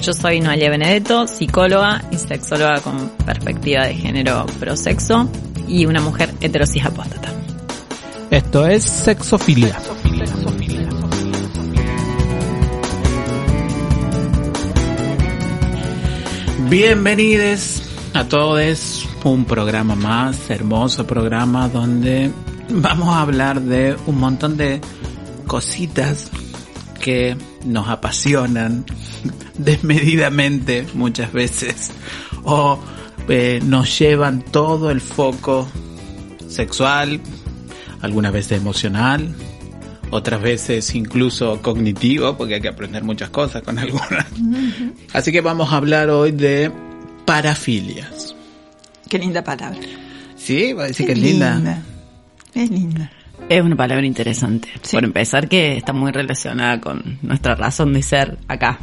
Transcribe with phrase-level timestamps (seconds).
[0.00, 5.28] Yo soy Noelia Benedetto, psicóloga y sexóloga con perspectiva de género prosexo
[5.66, 7.32] y una mujer heterosis apóstata.
[8.30, 9.76] Esto es Sexofilia.
[16.70, 17.82] Bienvenidos
[18.14, 22.30] a todos, un programa más, hermoso programa donde
[22.70, 24.80] vamos a hablar de un montón de
[25.46, 26.30] cositas
[27.00, 28.84] que nos apasionan
[29.58, 31.90] desmedidamente muchas veces
[32.44, 32.78] o
[33.28, 35.68] eh, nos llevan todo el foco
[36.48, 37.20] sexual,
[38.00, 39.34] algunas veces emocional,
[40.10, 44.26] otras veces incluso cognitivo, porque hay que aprender muchas cosas con algunas.
[45.12, 46.72] Así que vamos a hablar hoy de
[47.26, 48.34] parafilias.
[49.08, 49.80] Qué linda palabra.
[50.36, 51.82] Sí, va a decir que es linda.
[52.54, 53.10] Es linda.
[53.48, 54.68] Es una palabra interesante.
[54.90, 58.78] Por empezar, que está muy relacionada con nuestra razón de ser acá.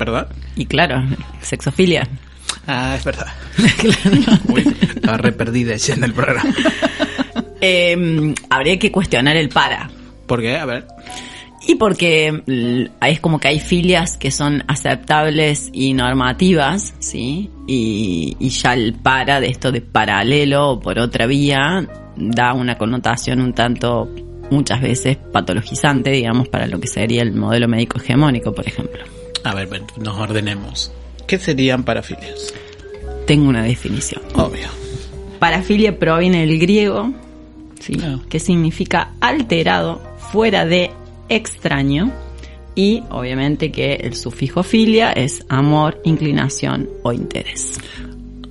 [0.00, 0.28] ¿Verdad?
[0.56, 1.04] Y claro,
[1.42, 2.08] sexofilia.
[2.66, 3.26] Ah, es verdad.
[3.78, 4.42] claro.
[4.48, 6.54] Uy, estaba re perdida ya en el programa.
[7.60, 9.90] Eh, habría que cuestionar el para.
[10.26, 10.56] ¿Por qué?
[10.56, 10.86] A ver.
[11.68, 12.42] Y porque
[13.02, 17.50] es como que hay filias que son aceptables y normativas, ¿sí?
[17.68, 22.78] Y, y ya el para de esto de paralelo o por otra vía da una
[22.78, 24.08] connotación un tanto,
[24.50, 29.19] muchas veces, patologizante, digamos, para lo que sería el modelo médico hegemónico, por ejemplo.
[29.44, 30.92] A ver, ven, nos ordenemos.
[31.26, 32.52] ¿Qué serían parafilias?
[33.26, 34.22] Tengo una definición.
[34.34, 34.68] Obvio.
[35.38, 37.12] Parafilia proviene del griego,
[37.78, 37.96] ¿sí?
[38.02, 38.18] Ah.
[38.28, 40.02] que significa alterado,
[40.32, 40.90] fuera de,
[41.28, 42.12] extraño,
[42.74, 47.78] y obviamente que el sufijo filia es amor, inclinación o interés.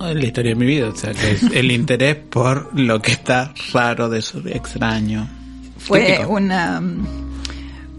[0.00, 3.12] Es la historia de mi vida, o sea, que es el interés por lo que
[3.12, 5.28] está raro, de extraño.
[5.78, 6.32] Fue Típico.
[6.32, 6.82] una,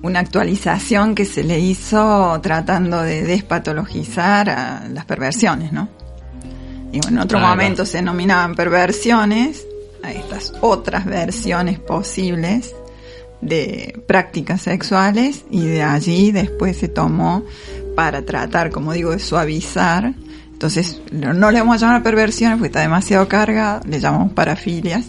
[0.03, 5.89] una actualización que se le hizo tratando de despatologizar a las perversiones, ¿no?
[6.91, 9.65] Y bueno, en otro momento se denominaban perversiones
[10.03, 12.75] a estas otras versiones posibles
[13.39, 17.43] de prácticas sexuales y de allí después se tomó
[17.95, 20.13] para tratar, como digo, de suavizar.
[20.51, 25.05] Entonces, no no le vamos a llamar perversiones porque está demasiado carga, le llamamos parafilias.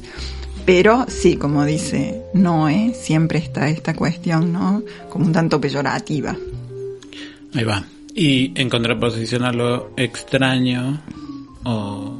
[0.65, 4.83] Pero sí, como dice Noé, siempre está esta cuestión, ¿no?
[5.09, 6.37] Como un tanto peyorativa.
[7.55, 7.85] Ahí va.
[8.15, 11.03] Y en contraposición a lo extraño
[11.65, 12.17] o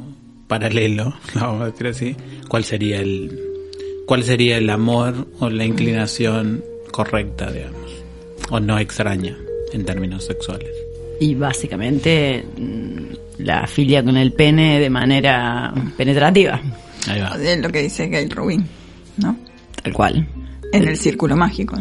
[0.47, 2.15] paralelo, lo vamos a decir así,
[2.47, 3.39] ¿cuál sería el
[4.05, 8.03] cuál sería el amor o la inclinación correcta, digamos,
[8.49, 9.37] o no extraña
[9.71, 10.69] en términos sexuales?
[11.19, 16.61] Y básicamente mm, la filia con el pene de manera penetrativa,
[17.07, 17.35] Ahí va.
[17.41, 18.65] Es lo que dice Gail Rubin,
[19.17, 19.35] ¿no?
[19.81, 20.27] tal cual.
[20.71, 21.75] En el círculo mágico,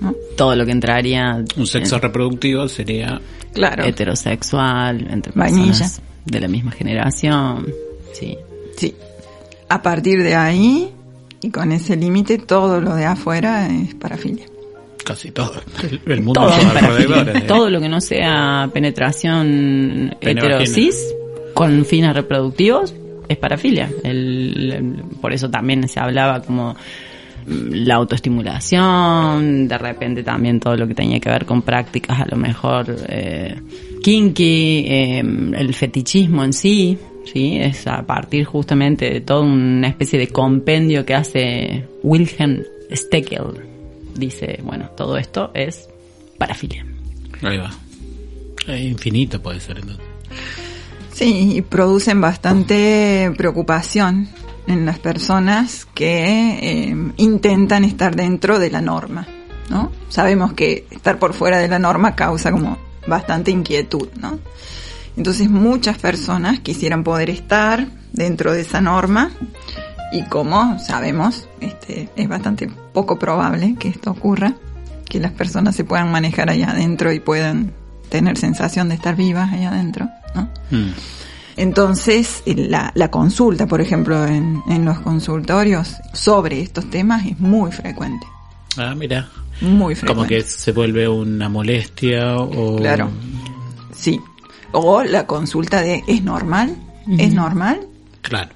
[0.00, 0.14] ¿no?
[0.36, 3.20] Todo lo que entraría Un sexo en reproductivo sería
[3.54, 3.84] Claro.
[3.84, 5.66] heterosexual, entre Vainilla.
[5.68, 7.66] personas de la misma generación,
[8.12, 8.36] sí.
[8.76, 8.94] Sí.
[9.68, 10.90] A partir de ahí,
[11.40, 14.46] y con ese límite, todo lo de afuera es parafilia.
[15.04, 15.52] casi todo.
[16.06, 20.96] El, mundo Todo, de- Todo lo que no sea penetración Pene heterosis
[21.54, 22.94] con fines reproductivos
[23.28, 23.90] es parafilia.
[25.20, 26.76] Por eso también se hablaba como
[27.46, 32.36] la autoestimulación, de repente también todo lo que tenía que ver con prácticas a lo
[32.36, 33.60] mejor eh,
[34.02, 36.98] kinky, eh, el fetichismo en sí,
[37.30, 43.74] sí, es a partir justamente de toda una especie de compendio que hace Wilhelm Steckel.
[44.14, 45.88] Dice, bueno, todo esto es
[46.38, 46.86] parafilia.
[47.42, 47.70] Ahí va.
[48.76, 50.04] Infinito puede ser entonces.
[51.14, 54.28] Sí, y producen bastante preocupación
[54.66, 59.24] en las personas que eh, intentan estar dentro de la norma,
[59.70, 59.92] ¿no?
[60.08, 64.40] Sabemos que estar por fuera de la norma causa como bastante inquietud, ¿no?
[65.16, 69.30] Entonces muchas personas quisieran poder estar dentro de esa norma
[70.12, 74.54] y como sabemos, este, es bastante poco probable que esto ocurra,
[75.08, 77.72] que las personas se puedan manejar allá adentro y puedan
[78.14, 80.48] tener sensación de estar vivas allá adentro, ¿no?
[80.70, 80.92] Mm.
[81.56, 87.72] Entonces, la, la consulta, por ejemplo, en, en los consultorios sobre estos temas es muy
[87.72, 88.24] frecuente.
[88.76, 89.28] Ah, mira.
[89.60, 90.14] Muy frecuente.
[90.14, 92.76] Como que se vuelve una molestia o...
[92.76, 93.10] Claro.
[93.96, 94.20] Sí.
[94.70, 96.76] O la consulta de ¿es normal?
[97.18, 97.80] ¿Es normal?
[98.22, 98.50] Claro.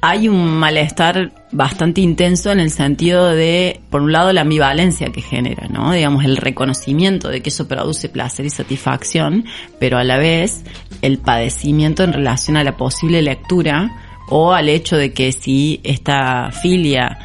[0.00, 5.22] Hay un malestar bastante intenso en el sentido de, por un lado, la ambivalencia que
[5.22, 5.92] genera, ¿no?
[5.92, 9.44] Digamos, el reconocimiento de que eso produce placer y satisfacción,
[9.80, 10.62] pero a la vez
[11.02, 13.90] el padecimiento en relación a la posible lectura
[14.28, 17.18] o al hecho de que si esta filia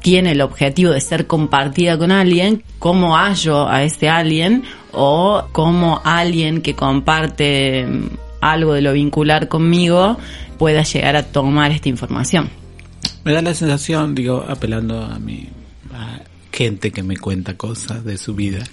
[0.00, 6.00] tiene el objetivo de ser compartida con alguien, cómo hallo a ese alguien o cómo
[6.04, 7.86] alguien que comparte
[8.40, 10.18] algo de lo vincular conmigo
[10.58, 12.50] pueda llegar a tomar esta información.
[13.24, 15.48] Me da la sensación, digo, apelando a mi
[15.92, 16.20] a
[16.52, 18.64] gente que me cuenta cosas de su vida.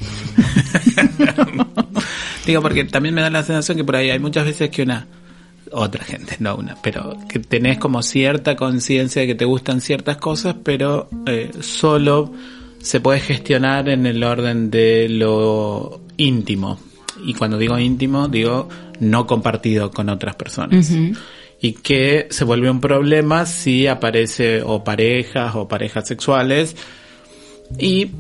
[2.46, 5.08] digo, porque también me da la sensación que por ahí hay muchas veces que una
[5.72, 10.18] otra gente, no una, pero que tenés como cierta conciencia de que te gustan ciertas
[10.18, 12.32] cosas, pero eh, solo
[12.80, 16.80] se puede gestionar en el orden de lo íntimo.
[17.26, 18.70] Y cuando digo íntimo, digo
[19.00, 20.92] no compartido con otras personas.
[21.62, 26.76] Y que se vuelve un problema si aparece o parejas o parejas sexuales.
[27.80, 28.12] Y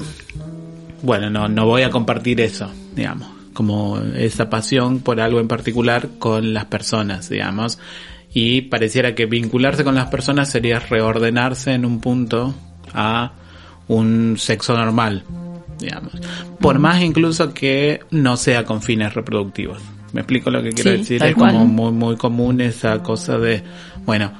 [1.01, 6.10] bueno, no, no voy a compartir eso, digamos, como esa pasión por algo en particular
[6.18, 7.80] con las personas, digamos.
[8.33, 12.54] Y pareciera que vincularse con las personas sería reordenarse en un punto
[12.94, 13.31] a
[13.88, 15.24] un sexo normal,
[15.80, 16.13] digamos.
[16.60, 19.81] Por más incluso que no sea con fines reproductivos.
[20.15, 21.21] Me explico lo que quiero decir.
[21.21, 23.62] Es como muy, muy común esa cosa de,
[24.06, 24.31] bueno,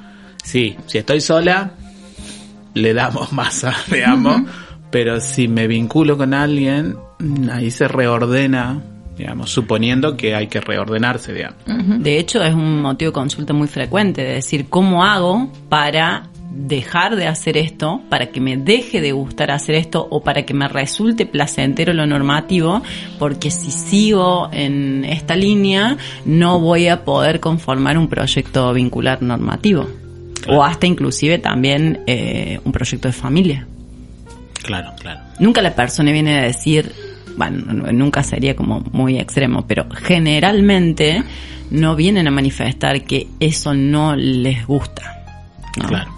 [0.42, 1.72] sí, si estoy sola,
[2.72, 4.40] le damos masa, digamos,
[4.90, 6.96] pero si me vinculo con alguien,
[7.52, 8.82] ahí se reordena
[9.18, 11.58] digamos, suponiendo que hay que reordenarse, digamos.
[12.02, 17.16] De hecho, es un motivo de consulta muy frecuente, de decir, ¿cómo hago para dejar
[17.16, 20.68] de hacer esto, para que me deje de gustar hacer esto o para que me
[20.68, 22.82] resulte placentero lo normativo,
[23.18, 29.86] porque si sigo en esta línea no voy a poder conformar un proyecto vincular normativo
[30.48, 33.66] o hasta inclusive también eh, un proyecto de familia.
[34.62, 35.20] Claro, claro.
[35.38, 36.92] Nunca la persona viene a decir,
[37.36, 41.22] bueno, nunca sería como muy extremo, pero generalmente
[41.70, 45.24] no vienen a manifestar que eso no les gusta.
[45.72, 46.15] Claro.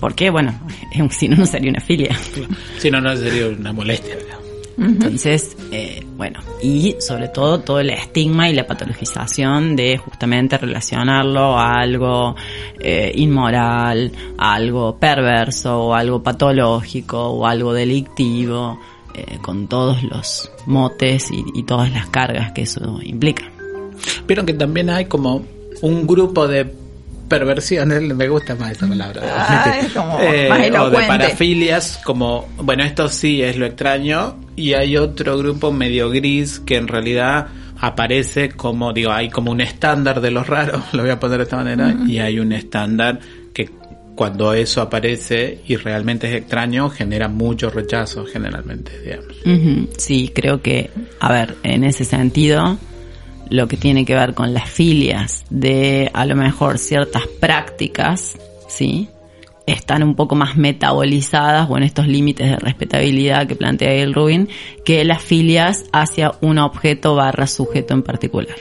[0.00, 0.58] Porque, bueno,
[1.10, 2.16] si no, no sería una filia.
[2.78, 4.16] Si no, no sería una molestia.
[4.76, 11.56] Entonces, eh, bueno, y sobre todo todo el estigma y la patologización de justamente relacionarlo
[11.56, 12.34] a algo
[12.80, 18.80] eh, inmoral, a algo perverso, o algo patológico, o algo delictivo,
[19.14, 23.50] eh, con todos los motes y, y todas las cargas que eso implica.
[24.26, 25.44] Pero que también hay como
[25.82, 26.83] un grupo de
[27.28, 29.22] perversiones, me gusta más esa palabra.
[29.24, 34.36] Ah, es como Eh, más o de parafilias, como, bueno, esto sí es lo extraño,
[34.56, 37.48] y hay otro grupo medio gris que en realidad
[37.80, 41.44] aparece como, digo, hay como un estándar de los raros, lo voy a poner de
[41.44, 43.18] esta manera, y hay un estándar
[43.52, 43.70] que
[44.14, 49.34] cuando eso aparece y realmente es extraño, genera mucho rechazo generalmente, digamos.
[49.98, 52.78] Sí, creo que, a ver, en ese sentido,
[53.54, 58.36] lo que tiene que ver con las filias de a lo mejor ciertas prácticas,
[58.68, 59.08] ¿sí?
[59.64, 64.48] Están un poco más metabolizadas o en estos límites de respetabilidad que plantea el Rubin
[64.84, 68.56] que las filias hacia un objeto barra sujeto en particular.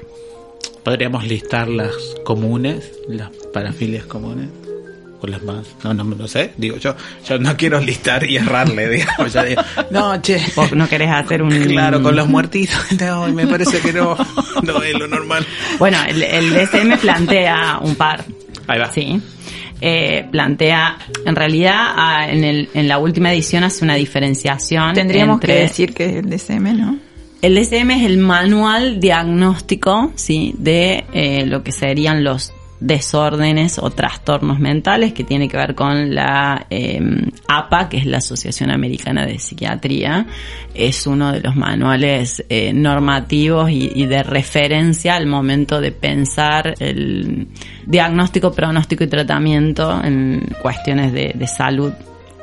[0.84, 4.50] Podríamos listar las comunes, las parafilias comunes.
[5.24, 6.94] O las más, no, no, no sé, digo yo,
[7.26, 11.42] yo no quiero listar y errarle, digamos, ya digo, no, che, Vos no querés hacer
[11.42, 11.50] un...
[11.50, 12.76] Claro, con los muertitos.
[13.00, 14.18] No, me parece que no,
[14.64, 15.46] no es lo normal.
[15.80, 18.26] Bueno, el, el DSM plantea un par.
[18.68, 18.92] Ahí va.
[18.92, 19.22] Sí.
[19.80, 24.94] Eh, plantea, en realidad, en, el, en la última edición hace una diferenciación.
[24.94, 26.98] Tendríamos entre- que decir que es el DSM, ¿no?
[27.42, 32.54] El DSM es el manual diagnóstico, sí, de eh, lo que serían los
[32.84, 36.68] desórdenes o trastornos mentales que tiene que ver con la
[37.48, 40.28] APA, que es la Asociación Americana de Psiquiatría.
[40.74, 47.48] Es uno de los manuales eh, normativos y, de referencia al momento de pensar el
[47.86, 51.94] diagnóstico, pronóstico y tratamiento en cuestiones de, de salud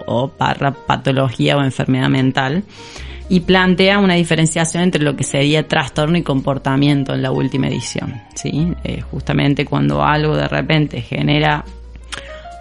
[0.06, 2.64] o barra patología o enfermedad mental
[3.30, 8.20] y plantea una diferenciación entre lo que sería trastorno y comportamiento en la última edición,
[8.34, 8.74] ¿sí?
[8.82, 11.64] Eh, justamente cuando algo de repente genera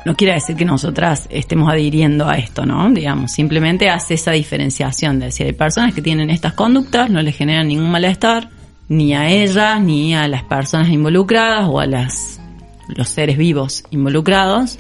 [0.06, 2.90] no quiere decir que nosotras estemos adhiriendo a esto, ¿no?
[2.92, 7.36] Digamos, simplemente hace esa diferenciación de decir, hay personas que tienen estas conductas, no les
[7.36, 8.50] generan ningún malestar,
[8.88, 12.40] ni a ellas, ni a las personas involucradas o a las,
[12.88, 14.78] los seres vivos involucrados.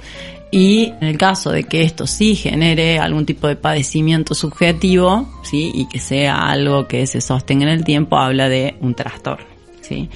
[0.51, 5.71] Y en el caso de que esto sí genere algún tipo de padecimiento subjetivo, ¿sí?
[5.75, 9.45] Y que sea algo que se sostenga en el tiempo, habla de un trastorno,
[9.81, 10.09] ¿sí?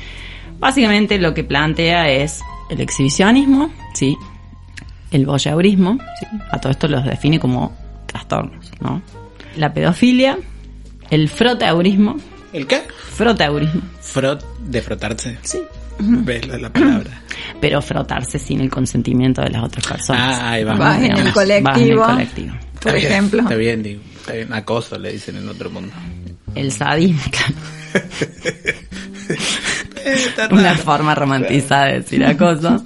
[0.59, 4.17] Básicamente lo que plantea es el exhibicionismo, ¿sí?
[5.11, 6.25] el voyeurismo, ¿sí?
[6.51, 7.71] a todo esto los define como
[8.07, 9.01] trastornos, ¿no?
[9.57, 10.39] La pedofilia,
[11.11, 12.17] el froteurismo,
[12.51, 12.81] ¿El qué?
[13.11, 15.37] froteurismo, Frot, de frotarse.
[15.43, 15.59] sí,
[15.99, 17.23] ¿Ves la, la palabra?
[17.63, 20.37] pero frotarse sin el consentimiento de las otras personas.
[20.37, 20.75] Ah, ahí va.
[20.75, 22.53] Vas en el vas en el colectivo.
[22.53, 23.41] Por Está bien, ejemplo.
[23.43, 24.01] Está bien, digo.
[24.17, 24.53] Está bien.
[24.53, 25.93] Acoso le dicen en otro mundo.
[26.55, 27.21] El sadismo,
[30.51, 32.83] una forma romantizada de decir acoso.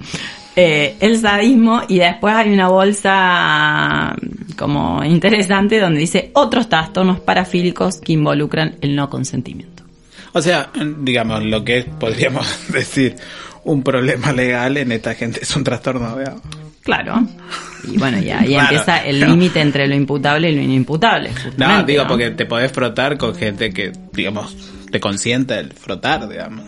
[0.54, 4.16] Eh, el sadismo y después hay una bolsa
[4.56, 9.77] como interesante donde dice otros trastornos parafílicos que involucran el no consentimiento.
[10.32, 10.70] O sea,
[11.00, 13.16] digamos, lo que es, podríamos decir,
[13.64, 16.36] un problema legal en esta gente es un trastorno, ¿verdad?
[16.82, 17.22] Claro.
[17.84, 18.62] Y bueno, y ahí Claro.
[18.70, 21.30] empieza el límite entre lo imputable y lo inimputable.
[21.58, 22.08] No, digo, ¿no?
[22.08, 24.56] porque te podés frotar con gente que, digamos,
[24.90, 26.64] te consienta el frotar, digamos.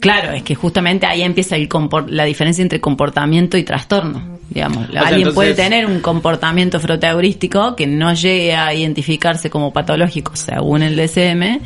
[0.00, 1.68] Claro, es que justamente ahí empieza el
[2.06, 4.38] la diferencia entre comportamiento y trastorno.
[4.48, 9.72] Digamos, sea, alguien entonces- puede tener un comportamiento froteurístico que no llegue a identificarse como
[9.72, 11.60] patológico según el DSM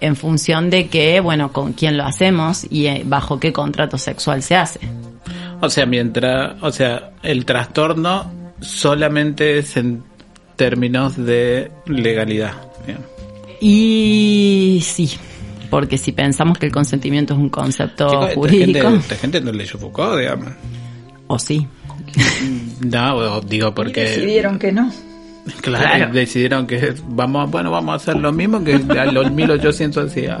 [0.00, 4.42] en función de que, bueno, con quién lo hacemos y eh, bajo qué contrato sexual
[4.42, 4.80] se hace.
[5.60, 10.02] O sea, mientras, o sea, el trastorno solamente es en
[10.56, 12.54] términos de legalidad.
[12.86, 12.98] bien.
[13.60, 15.10] Y sí,
[15.70, 19.40] porque si pensamos que el consentimiento es un concepto Chicos, esta jurídico, gente, esta gente
[19.40, 20.48] no leyó Foucault, digamos.
[21.26, 21.66] o sí,
[22.80, 24.00] No, digo Y porque...
[24.02, 24.90] decidieron que no.
[25.62, 26.12] Claro, Claro.
[26.12, 30.38] decidieron que vamos, bueno, vamos a hacer lo mismo que a los 1800 hacía.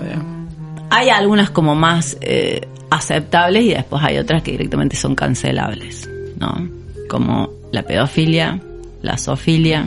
[0.90, 6.08] Hay algunas como más eh, aceptables y después hay otras que directamente son cancelables,
[6.38, 6.68] ¿no?
[7.08, 8.60] Como la pedofilia,
[9.02, 9.86] la zoofilia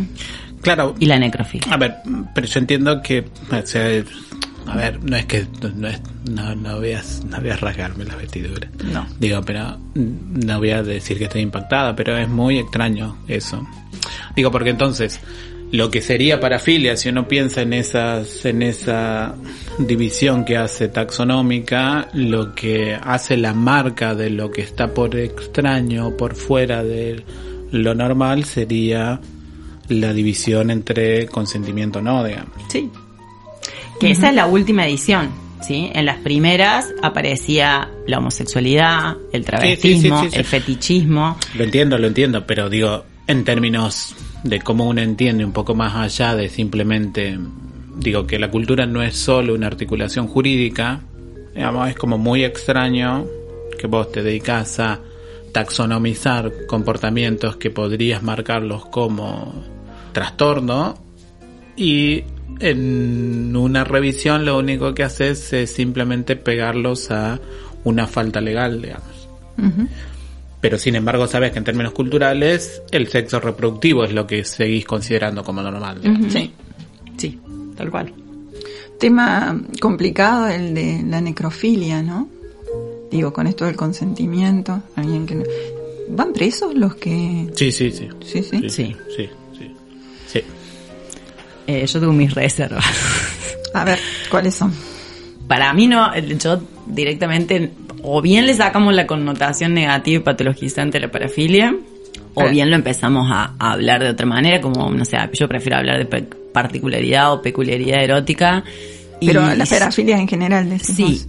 [0.62, 1.74] Claro, y la necrofilia.
[1.74, 1.96] A ver,
[2.36, 4.04] pero yo entiendo que, o sea,
[4.70, 5.46] a ver, no es que
[5.76, 8.70] no, es, no, no veas, no veas rasgarme las vestiduras.
[8.84, 9.08] No.
[9.20, 13.68] Digo, pero mm, no voy a decir que estoy impactada, pero es muy extraño eso.
[14.36, 15.20] Digo, porque entonces,
[15.72, 19.36] lo que sería parafilia, si uno piensa en esas, en esa
[19.78, 26.16] división que hace taxonómica, lo que hace la marca de lo que está por extraño,
[26.18, 27.24] por fuera de
[27.72, 29.20] lo normal, sería
[29.90, 32.54] la división entre consentimiento o no, digamos.
[32.70, 32.90] Sí.
[34.00, 35.30] Que esa es la última edición,
[35.62, 35.90] ¿sí?
[35.94, 40.40] En las primeras aparecía la homosexualidad, el travestismo, sí, sí, sí.
[40.40, 41.38] el fetichismo.
[41.56, 45.96] Lo entiendo, lo entiendo, pero digo, en términos de cómo uno entiende un poco más
[45.96, 47.38] allá de simplemente,
[47.98, 51.02] digo, que la cultura no es solo una articulación jurídica,
[51.54, 53.26] digamos, es como muy extraño
[53.78, 55.00] que vos te dedicas a
[55.52, 59.64] taxonomizar comportamientos que podrías marcarlos como
[60.14, 60.98] trastorno
[61.76, 62.24] y
[62.60, 67.40] en una revisión lo único que haces es simplemente pegarlos a
[67.84, 69.28] una falta legal, digamos.
[70.62, 74.86] Pero sin embargo sabes que en términos culturales el sexo reproductivo es lo que seguís
[74.86, 76.00] considerando como normal.
[76.30, 76.52] Sí.
[77.18, 77.40] Sí,
[77.76, 78.14] tal cual.
[79.00, 82.28] Tema complicado el de la necrofilia, ¿no?
[83.10, 84.82] Digo, con esto del consentimiento.
[84.96, 85.44] Alguien que no-
[86.12, 87.48] ¿Van presos los que...?
[87.54, 88.08] Sí, sí, sí.
[88.26, 88.60] Sí, sí.
[88.62, 88.70] Sí, Sí.
[88.70, 89.30] sí, sí.
[89.49, 89.49] Sí.
[91.72, 92.84] Eh, yo tengo mis reservas.
[93.76, 94.00] A ver,
[94.32, 94.74] ¿cuáles son?
[95.48, 97.72] Para mí no, yo directamente,
[98.02, 101.76] o bien le sacamos la connotación negativa y patologizante a la parafilia,
[102.34, 102.50] o Eh.
[102.50, 106.00] bien lo empezamos a, a hablar de otra manera, como, no sé, yo prefiero hablar
[106.00, 106.06] de
[106.52, 108.64] particularidad o peculiaridad erótica.
[109.20, 111.12] y- Pero las parafilias en general, decimos.
[111.20, 111.26] Sí,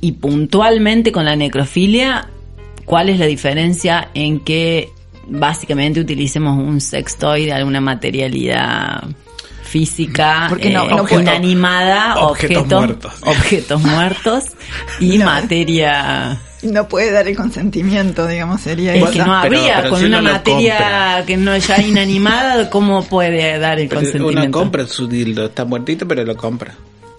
[0.00, 2.28] y puntualmente con la necrofilia,
[2.84, 4.88] ¿cuál es la diferencia en que
[5.28, 9.02] básicamente utilicemos un sextoy de alguna materialidad
[9.80, 13.12] física Porque no- eh, inanimada, Objetos objetos, muertos.
[13.22, 14.44] objetos muertos
[15.00, 15.26] y No.
[15.26, 20.06] materia No puede dar el consentimiento, digamos, sería es que no habría pero con si
[20.06, 21.24] una materia compra.
[21.26, 25.64] que no ya inanimada cómo puede dar el Pero consentimiento uno compra su dildo, está
[25.66, 26.74] muertito, pero lo compra.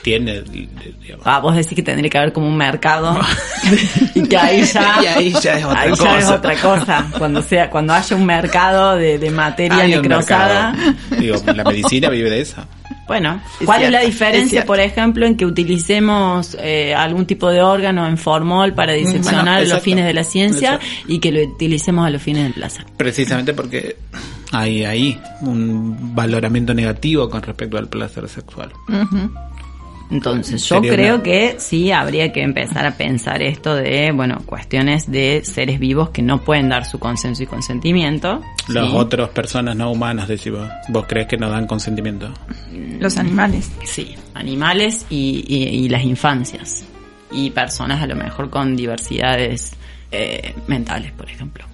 [0.08, 1.26] Tiene, digamos.
[1.26, 3.20] Ah, vos decís que tendría que haber como un mercado
[4.16, 6.18] y que ahí ya, Y ahí ya es otra ahí ya cosa.
[6.20, 7.08] es otra cosa.
[7.18, 10.74] Cuando sea, cuando haya un mercado de, de materia Hay necrosada.
[11.20, 12.66] Digo, la medicina vive de eso.
[13.06, 17.62] Bueno, ¿cuál es cierto, la diferencia, por ejemplo, en que utilicemos eh, algún tipo de
[17.62, 21.06] órgano en formol para diseccionar Bueno, a los fines de la ciencia Exacto.
[21.08, 22.86] y que lo utilicemos a los fines del placer?
[22.96, 23.98] Precisamente porque
[24.52, 28.72] hay ahí un valoramiento negativo con respecto al placer sexual.
[28.88, 29.32] Ujú.
[30.10, 35.12] Entonces, yo creo una- que sí habría que empezar a pensar esto de, bueno, cuestiones
[35.12, 38.42] de seres vivos que no pueden dar su consenso y consentimiento.
[38.70, 38.96] Las ¿sí?
[38.96, 42.34] otras personas no humanas, decís vos, vos crees que no dan consentimiento.
[43.00, 43.70] Los animales.
[43.84, 46.86] Sí, animales y, y- y las infancias.
[47.32, 49.74] Y personas a lo mejor con diversidades
[50.12, 51.66] eh, mentales, por ejemplo.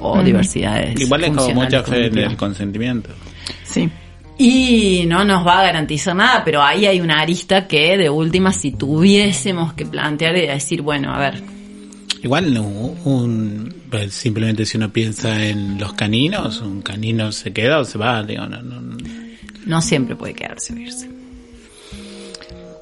[0.00, 0.98] o diversidades.
[1.00, 2.30] Igual es como funcionales mucha fe en cognitivas.
[2.32, 3.10] el consentimiento.
[3.64, 3.88] Sí.
[4.42, 8.52] Y no nos va a garantizar nada, pero ahí hay una arista que de última
[8.52, 11.42] si tuviésemos que plantear y decir, bueno, a ver,
[12.22, 17.78] Igual no, un, pues, simplemente si uno piensa en los caninos, un canino se queda
[17.80, 18.96] o se va, digo, no, no, no.
[19.66, 21.08] no siempre puede quedarse o irse.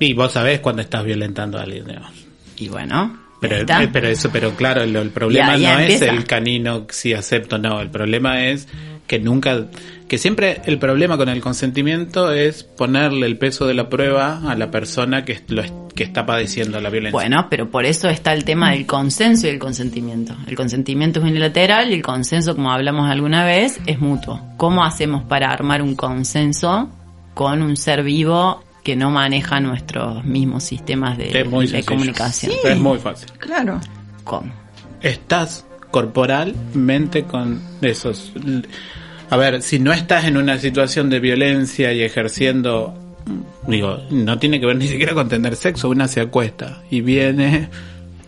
[0.00, 2.10] Y vos sabés cuando estás violentando a alguien, digamos.
[2.56, 6.06] Y bueno, Pero, eh, pero eso, pero claro, el, el problema Ya- ya no empieza.
[6.06, 8.66] es el canino si acepto o no, el problema es
[9.06, 9.66] que nunca,
[10.08, 14.54] que siempre el problema con el consentimiento es ponerle el peso de la prueba a
[14.56, 15.62] la persona que, lo,
[15.94, 17.12] que está padeciendo la violencia.
[17.12, 20.34] Bueno, pero por eso está el tema del consenso y el consentimiento.
[20.46, 24.40] El consentimiento es unilateral y el consenso, como hablamos alguna vez, es mutuo.
[24.56, 26.90] ¿Cómo hacemos para armar un consenso
[27.34, 31.86] con un ser vivo que no maneja nuestros mismos sistemas de, es muy de sencillo.
[31.86, 32.52] comunicación?
[32.64, 33.30] Es muy fácil.
[33.38, 33.80] Claro.
[34.24, 34.68] ¿Cómo?
[35.00, 38.32] estás corporalmente con esos.
[39.30, 42.94] A ver, si no estás en una situación de violencia y ejerciendo,
[43.66, 47.68] digo, no tiene que ver ni siquiera con tener sexo, una se acuesta y viene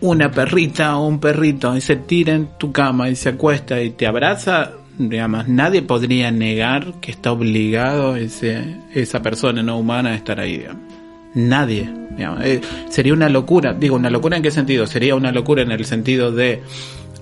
[0.03, 3.91] una perrita o un perrito y se tira en tu cama y se acuesta y
[3.91, 10.15] te abraza, digamos, nadie podría negar que está obligado ese, esa persona no humana a
[10.15, 10.83] estar ahí, digamos.
[11.35, 11.89] Nadie.
[12.17, 12.45] digamos.
[12.45, 13.73] Eh, sería una locura.
[13.73, 14.87] Digo, ¿una locura en qué sentido?
[14.87, 16.61] Sería una locura en el sentido de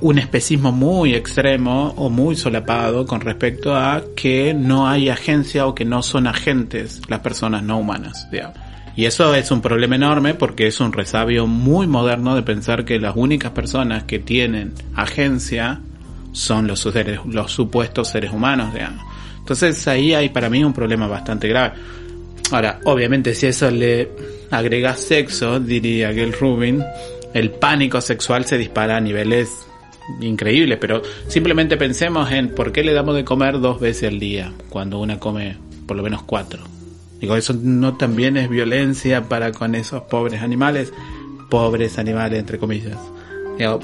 [0.01, 5.75] un especismo muy extremo o muy solapado con respecto a que no hay agencia o
[5.75, 8.29] que no son agentes las personas no humanas.
[8.31, 8.57] digamos.
[8.99, 12.99] Y eso es un problema enorme porque es un resabio muy moderno de pensar que
[12.99, 15.81] las únicas personas que tienen agencia
[16.33, 19.05] son los, seres, los supuestos seres humanos, digamos.
[19.39, 21.75] Entonces ahí hay para mí un problema bastante grave.
[22.51, 24.11] Ahora, obviamente si eso le
[24.51, 26.83] agrega sexo, diría Gail Rubin,
[27.35, 29.68] el pánico sexual se dispara a niveles
[30.21, 34.53] increíbles, pero simplemente pensemos en por qué le damos de comer dos veces al día,
[34.69, 36.61] cuando una come por lo menos cuatro.
[37.21, 40.93] Digo, eso no también es violencia para con esos pobres animales,
[41.51, 42.99] pobres animales entre comillas.
[43.59, 43.81] Digo,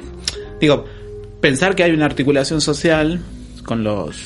[0.61, 0.85] digo,
[1.41, 3.21] pensar que hay una articulación social
[3.65, 4.17] con los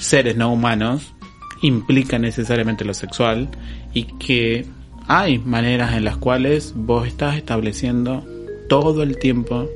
[0.00, 1.14] seres no humanos
[1.62, 3.48] implica necesariamente lo sexual
[3.92, 4.66] y que
[5.06, 8.24] hay maneras en las cuales vos estás estableciendo
[8.68, 9.68] todo el tiempo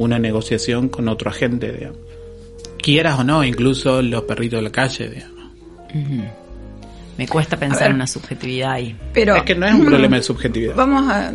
[0.00, 1.98] una negociación con otro agente, digamos.
[2.78, 5.40] Quieras o no, incluso los perritos de la calle, digamos.
[7.18, 7.90] Me cuesta pensar ver.
[7.90, 8.96] en una subjetividad ahí.
[9.12, 10.74] Pero es que no es un problema de subjetividad.
[10.74, 11.32] vamos a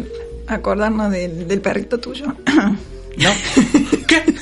[0.47, 2.25] acordarnos del, del perrito tuyo.
[3.17, 3.29] ¿No?
[4.07, 4.23] ¿Qué?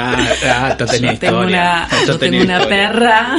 [0.00, 1.46] Ah, ah, esto tenía Yo tengo historia.
[1.48, 2.88] una, Esto yo tenía tengo una historia.
[2.92, 3.36] perra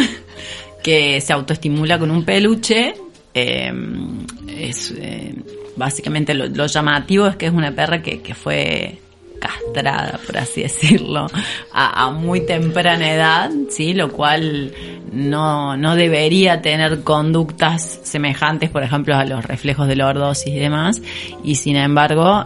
[0.83, 2.95] que se autoestimula con un peluche.
[3.33, 3.71] eh,
[4.57, 5.35] es eh,
[5.77, 8.99] básicamente lo, lo llamativo es que es una perra que, que fue
[9.39, 11.27] castrada, por así decirlo,
[11.71, 14.73] a, muy temprana edad, sí, lo cual
[15.11, 21.01] no, no debería tener conductas semejantes, por ejemplo, a los reflejos de lordosis y demás,
[21.43, 22.45] y sin embargo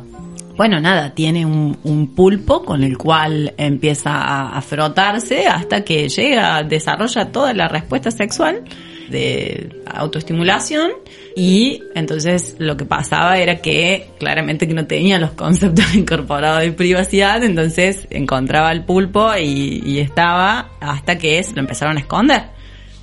[0.55, 6.07] bueno, nada, tiene un, un pulpo con el cual empieza a, a frotarse hasta que
[6.09, 8.61] llega, desarrolla toda la respuesta sexual
[9.13, 10.91] de autoestimulación
[11.35, 16.73] y entonces lo que pasaba era que claramente que no tenía los conceptos incorporados de
[16.73, 22.43] privacidad, entonces encontraba el pulpo y, estaba hasta que se lo empezaron a esconder.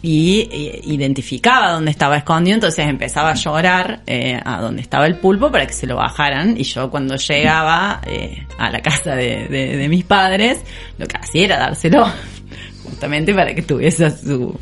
[0.03, 0.49] Y
[0.85, 5.67] identificaba dónde estaba escondido, entonces empezaba a llorar eh, a donde estaba el pulpo para
[5.67, 6.57] que se lo bajaran.
[6.59, 10.59] Y yo cuando llegaba eh, a la casa de, de- de mis padres,
[10.99, 12.07] lo que hacía era dárselo
[12.85, 14.59] justamente para que tuviese su,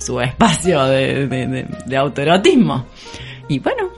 [0.00, 2.86] su espacio de, de, de- de autoerotismo.
[3.48, 3.90] Y bueno,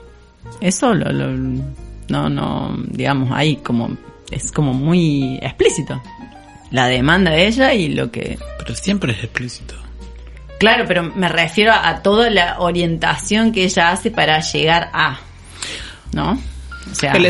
[0.61, 1.63] eso lo, lo-
[2.09, 3.95] no, no, digamos, ahí como,
[4.29, 6.01] es como muy explícito.
[6.71, 9.75] La demanda de ella y lo que Pero siempre es explícito.
[10.59, 15.19] Claro, pero me refiero a toda la orientación que ella hace para llegar a,
[16.13, 16.31] ¿no?
[16.91, 17.25] O sea, El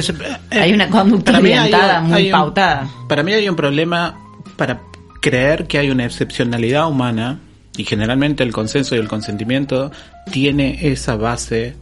[0.51, 2.87] hay una conducta hay orientada muy hay un- pautada.
[3.09, 4.17] Para mí hay un problema
[4.55, 4.81] para
[5.21, 7.39] creer que hay una excepcionalidad humana
[7.77, 9.91] y generalmente el consenso y el consentimiento
[10.31, 11.75] tiene esa base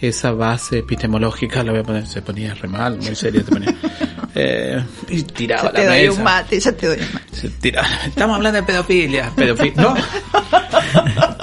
[0.00, 3.74] esa base epistemológica la voy a poner se ponía re mal muy serio te ponía.
[4.34, 6.12] Eh, y tiraba Ya te la doy mesa.
[6.18, 7.36] un mate, ya te doy un mate.
[7.36, 7.48] Se
[8.08, 9.30] estamos hablando de pedofilia.
[9.36, 9.94] Pedofilia no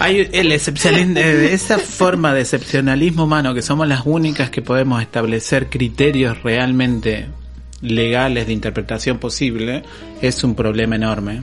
[0.00, 5.02] Hay el excepcionalismo, de esa forma de excepcionalismo humano que somos las únicas que podemos
[5.02, 7.28] establecer criterios realmente
[7.80, 9.82] legales de interpretación posible
[10.20, 11.42] es un problema enorme.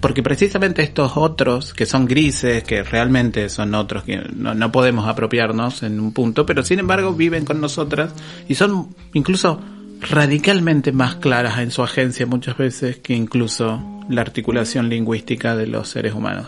[0.00, 5.08] Porque precisamente estos otros, que son grises, que realmente son otros que no, no podemos
[5.08, 8.12] apropiarnos en un punto, pero sin embargo viven con nosotras
[8.48, 9.60] y son incluso
[10.00, 15.88] radicalmente más claras en su agencia muchas veces que incluso la articulación lingüística de los
[15.88, 16.46] seres humanos.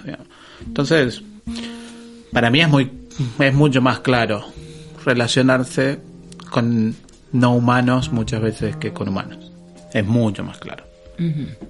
[0.64, 1.22] Entonces,
[2.32, 2.90] para mí es muy
[3.38, 4.44] es mucho más claro
[5.04, 6.00] relacionarse
[6.50, 6.94] con
[7.32, 9.52] no humanos muchas veces que con humanos.
[9.92, 10.90] Es mucho más claro.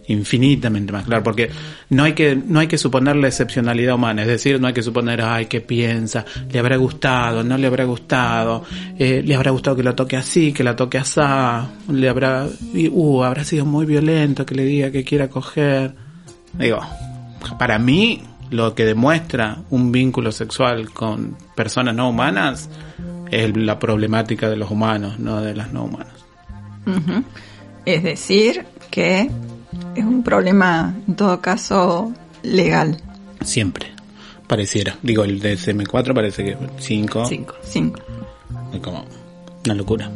[0.07, 1.51] Infinitamente más claro, porque
[1.88, 4.83] no hay que, no hay que suponer la excepcionalidad humana, es decir, no hay que
[4.83, 8.64] suponer, ay, qué piensa, le habrá gustado, no le habrá gustado,
[8.96, 11.20] eh, le habrá gustado que lo toque así, que la toque así,
[11.90, 15.94] le habrá, y, uh, habrá sido muy violento que le diga que quiera coger.
[16.53, 16.79] Digo,
[17.59, 22.68] para mí, lo que demuestra un vínculo sexual con personas no humanas
[23.31, 26.14] es la problemática de los humanos, no de las no humanas.
[27.85, 29.31] Es decir, que
[29.95, 32.12] es un problema, en todo caso,
[32.43, 33.01] legal.
[33.43, 33.93] Siempre.
[34.47, 34.97] Pareciera.
[35.03, 37.25] Digo, el DSM4 parece que 5.
[37.27, 37.55] Cinco.
[37.62, 38.01] Cinco.
[38.73, 39.05] Es como
[39.64, 40.11] una locura.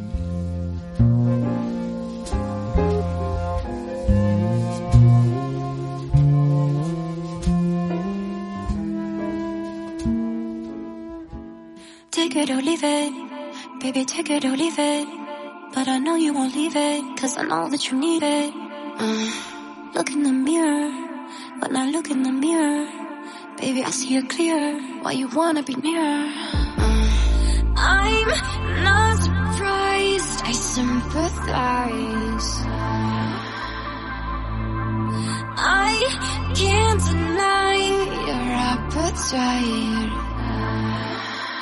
[12.34, 13.12] Take it or leave it.
[13.78, 15.06] Baby, take it or leave it.
[15.72, 17.16] But I know you won't leave it.
[17.16, 18.52] Cause I know that you need it.
[18.98, 19.30] Uh,
[19.94, 20.90] look in the mirror.
[21.60, 22.88] When I look in the mirror.
[23.56, 24.80] Baby, I see it clear.
[25.02, 26.26] Why you wanna be near.
[26.76, 27.08] Uh,
[27.76, 28.28] I'm
[28.82, 30.42] not surprised.
[30.42, 32.50] I sympathize.
[35.56, 37.76] I can't deny
[38.26, 40.23] your appetite.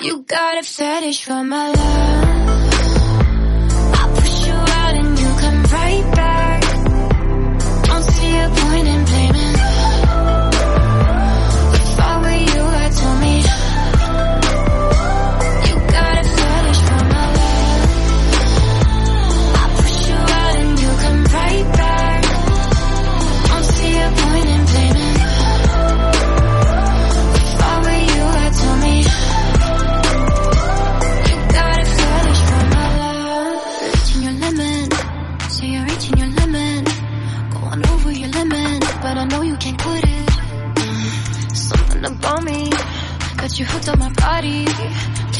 [0.02, 2.11] You got a fetish for my love.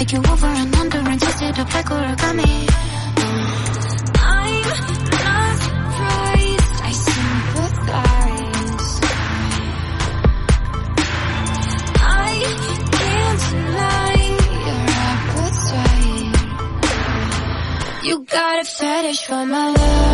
[0.02, 2.68] Take you over and under and twist it up like origami.
[4.18, 4.62] I'm
[5.22, 6.76] not surprised.
[6.82, 9.00] I sympathize.
[12.02, 12.30] I
[12.98, 14.14] can't deny
[14.66, 14.84] your
[15.14, 16.38] appetite.
[18.02, 20.11] You got a fetish for my love.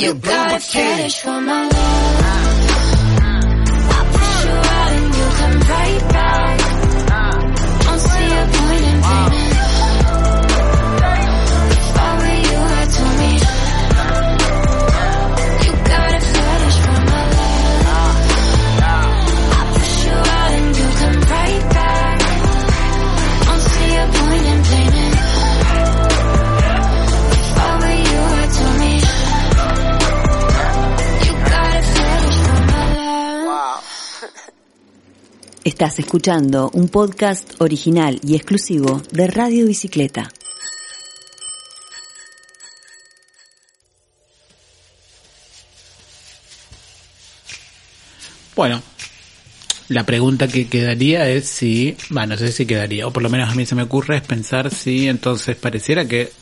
[0.00, 0.43] doing you it, bro.
[35.84, 40.32] Estás escuchando un podcast original y exclusivo de Radio Bicicleta.
[48.56, 48.80] Bueno,
[49.90, 53.50] la pregunta que quedaría es si, bueno, no sé si quedaría, o por lo menos
[53.50, 56.32] a mí se me ocurre es pensar si entonces pareciera que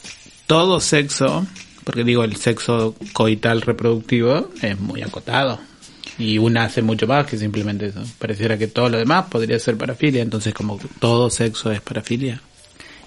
[0.46, 1.44] todo sexo,
[1.82, 5.71] porque digo el sexo coital reproductivo, es muy acotado.
[6.18, 8.02] Y una hace mucho más que simplemente eso.
[8.18, 12.40] Pareciera que todo lo demás podría ser parafilia, entonces como todo sexo es parafilia.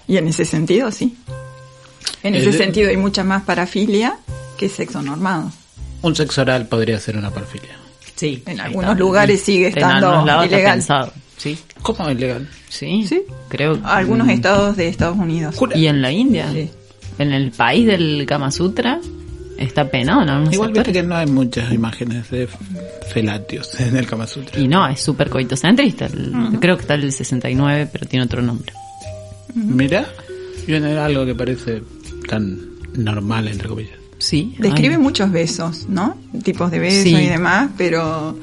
[0.08, 1.16] Y en ese sentido, sí.
[2.22, 4.18] En Es ese de- sentido hay mucha más parafilia
[4.58, 5.50] que sexo normado.
[6.02, 7.76] Un sexo oral podría ser una parafilia.
[8.14, 8.42] Sí.
[8.46, 8.98] En algunos está.
[8.98, 10.72] lugares sigue estando lados está ilegal.
[10.74, 11.12] pensado.
[11.36, 11.58] ¿Sí?
[11.82, 12.48] ¿Cómo es legal?
[12.68, 13.22] Sí, Sí.
[13.48, 13.78] creo.
[13.84, 15.54] Algunos estados de Estados Unidos.
[15.74, 16.70] Y en la India, Sí.
[17.18, 19.00] en el país del Kama Sutra,
[19.58, 21.02] está penado en algunos Igual viste sectores.
[21.02, 22.48] que no hay muchas imágenes de
[23.12, 24.58] felatios en el Kama Sutra.
[24.60, 26.06] Y no, es súper coitocentrista.
[26.06, 28.72] El- Creo que está el 69, pero tiene otro nombre.
[29.54, 30.06] Mira,
[30.66, 31.82] viene algo que parece
[32.28, 32.58] tan
[32.94, 33.94] normal, entre comillas.
[34.18, 34.54] Sí.
[34.58, 36.16] Describe ay, muchos besos, ¿no?
[36.42, 37.14] Tipos de besos Sí.
[37.14, 38.36] y demás, pero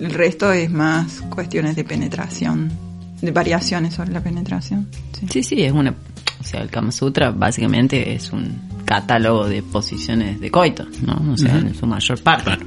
[0.00, 2.70] el resto es más cuestiones de penetración,
[3.20, 4.88] de variaciones sobre la penetración.
[5.18, 5.26] Sí.
[5.30, 5.94] Sí, sí, es una.
[6.40, 11.32] O sea, el Kama Sutra básicamente es un catálogo de posiciones de coito, ¿no?
[11.32, 12.44] O sea, en su mayor parte.
[12.44, 12.66] Claro.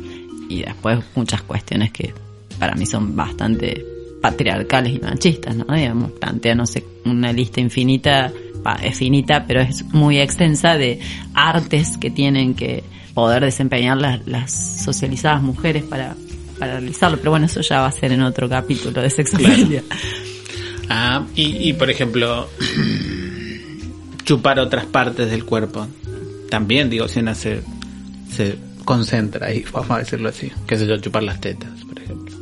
[0.50, 2.14] Y después muchas cuestiones que
[2.60, 3.86] para mí son bastante
[4.22, 5.74] patriarcales y machistas, ¿no?
[5.74, 8.32] Digamos, plantea, no sé, una lista infinita,
[8.66, 11.00] va, es finita, pero es muy extensa de
[11.34, 16.16] artes que tienen que poder desempeñar las, las socializadas mujeres para,
[16.60, 17.18] para realizarlo.
[17.18, 19.84] Pero bueno, eso ya va a ser en otro capítulo de sexofilia.
[20.90, 22.48] Ah, y, y por ejemplo,
[24.24, 25.88] chupar otras partes del cuerpo.
[26.50, 27.62] También, digo, si una se,
[28.32, 30.52] se concentra ahí, vamos a decirlo así.
[30.66, 32.36] Qué sé yo, chupar las tetas, por ejemplo.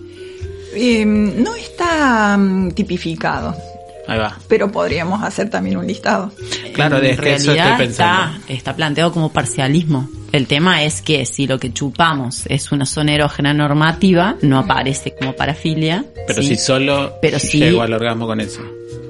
[0.75, 3.55] Eh, no está mm, tipificado,
[4.07, 4.37] Ahí va.
[4.47, 6.31] pero podríamos hacer también un listado.
[6.73, 8.37] Claro, en es que eso realidad estoy pensando.
[8.39, 10.09] Está, está planteado como parcialismo.
[10.35, 15.15] El tema es que si lo que chupamos es una zona erógena normativa, no aparece
[15.17, 16.03] como parafilia.
[16.27, 16.49] Pero ¿sí?
[16.49, 18.59] si solo Pero llego al orgasmo con eso.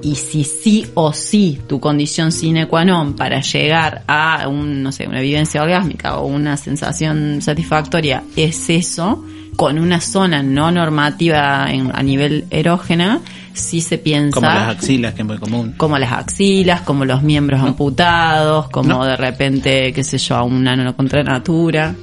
[0.04, 4.92] Y si sí o sí tu condición sine qua non para llegar a un, no
[4.92, 9.24] sé, una vivencia orgásmica o una sensación satisfactoria es eso,
[9.56, 13.20] con una zona no normativa en- a nivel erógena,
[13.54, 15.74] sí se piensa Como las axilas, que es muy común.
[15.76, 19.04] como las axilas, como los miembros amputados, como No.
[19.04, 21.94] de repente, qué sé yo, a un nano contra natura,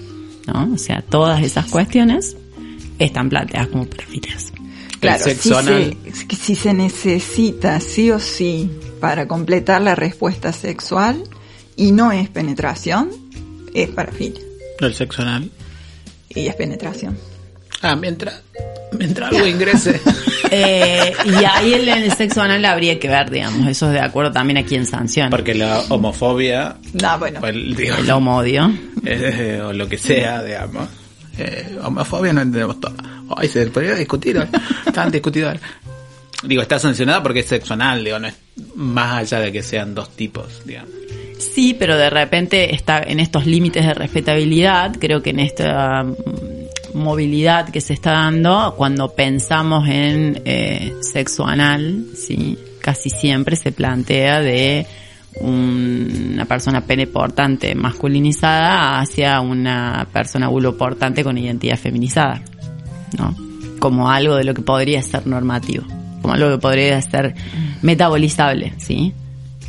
[0.48, 0.74] ¿no?
[0.74, 2.36] O sea, todas esas cuestiones
[3.00, 4.52] están planteadas como perfiles.
[5.00, 5.98] Claro, si se,
[6.36, 11.22] si se necesita sí o sí para completar la respuesta sexual
[11.76, 13.10] y no es penetración,
[13.74, 14.40] es parafilia
[14.80, 15.52] El sexo anal.
[16.30, 17.18] y es penetración.
[17.84, 18.42] Ah, mientras,
[18.98, 20.00] mientras algo ingrese.
[20.56, 24.32] Eh, y ahí en el sexo anal habría que ver, digamos, eso es de acuerdo
[24.32, 25.32] también a quién sanciona.
[25.32, 27.40] Porque la homofobia, No, bueno.
[27.42, 28.72] o, el, digo, El homodio.
[29.04, 30.90] eh, o lo que sea, digamos.
[31.40, 32.94] Eh, homofobia no entendemos todo.
[33.36, 34.40] Ay, se podría discutir.
[35.12, 35.54] discutidos.
[35.56, 35.62] ahora.
[36.44, 38.36] Digo, está sancionada porque es sexo anal, digo, no es
[38.76, 40.92] más allá de que sean dos tipos, digamos.
[41.40, 46.06] Sí, pero de repente está en estos límites de respetabilidad, creo que en esta
[46.94, 53.72] movilidad que se está dando, cuando pensamos en eh, sexo anal, sí, casi siempre se
[53.72, 54.86] plantea de
[55.42, 62.42] un- una persona pene portante masculinizada hacia una persona portante con identidad feminizada,
[63.18, 63.36] ¿no?
[63.80, 65.86] Como algo de lo que podría ser normativo,
[66.22, 67.36] como algo que podría ser
[67.82, 69.14] metabolizable, ¿sí?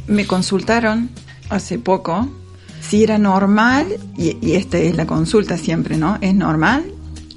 [0.07, 1.09] Me consultaron
[1.49, 2.29] hace poco
[2.81, 3.87] si era normal,
[4.19, 6.19] y, y esta es la consulta siempre, ¿no?
[6.21, 6.85] Es normal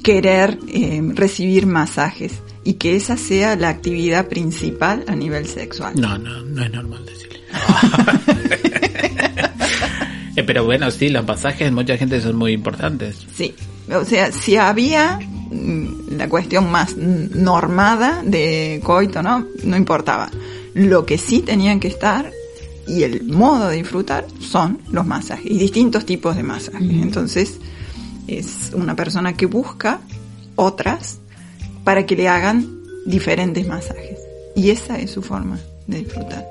[0.07, 5.99] querer eh, recibir masajes y que esa sea la actividad principal a nivel sexual.
[5.99, 7.41] No, no, no es normal decirle.
[10.37, 13.25] Eh, pero bueno, sí, los pasajes en mucha gente son muy importantes.
[13.35, 13.55] Sí,
[13.91, 19.47] o sea, si había mm, la cuestión más normada de coito, ¿no?
[19.63, 20.29] No importaba.
[20.75, 22.31] Lo que sí tenían que estar
[22.87, 27.01] y el modo de disfrutar son los masajes y distintos tipos de masajes.
[27.01, 27.57] Entonces,
[28.27, 30.01] es una persona que busca
[30.55, 31.19] otras
[31.83, 32.67] para que le hagan
[33.05, 34.19] diferentes masajes.
[34.55, 36.45] Y esa es su forma de disfrutar.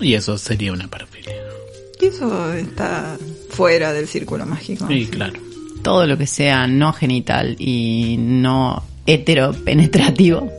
[0.00, 1.34] Y eso sería una parafilia.
[2.00, 3.16] Y eso está
[3.50, 4.86] fuera del círculo mágico.
[4.90, 5.40] Y claro.
[5.82, 10.52] todo lo que sea no genital y no heteropenetrativo.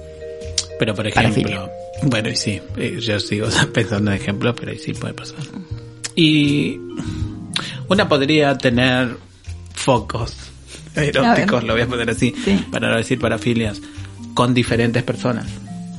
[0.78, 1.56] Pero por Parafilia.
[1.56, 1.72] ejemplo,
[2.04, 5.40] bueno, y sí, eh, yo sigo pensando en ejemplos, pero ahí sí puede pasar.
[6.16, 6.80] Y
[7.88, 9.16] una podría tener
[9.74, 10.49] focos
[10.96, 12.66] eróticos, lo voy a poner así, Sí.
[12.72, 13.82] para no decir parafilias,
[14.34, 15.46] con diferentes personas.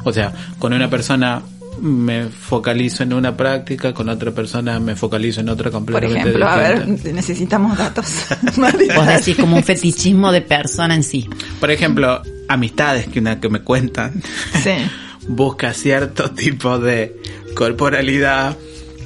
[0.05, 1.43] O sea, con una persona
[1.81, 6.49] me focalizo en una práctica, con otra persona me focalizo en otra Por completamente ejemplo,
[6.49, 8.07] a ver, necesitamos datos.
[8.97, 11.29] Vos decís como un fetichismo de persona en sí.
[11.59, 14.23] Por ejemplo, amistades que una que me cuentan
[14.63, 14.73] Sí.
[15.29, 17.17] busca cierto tipo de
[17.55, 18.57] corporalidad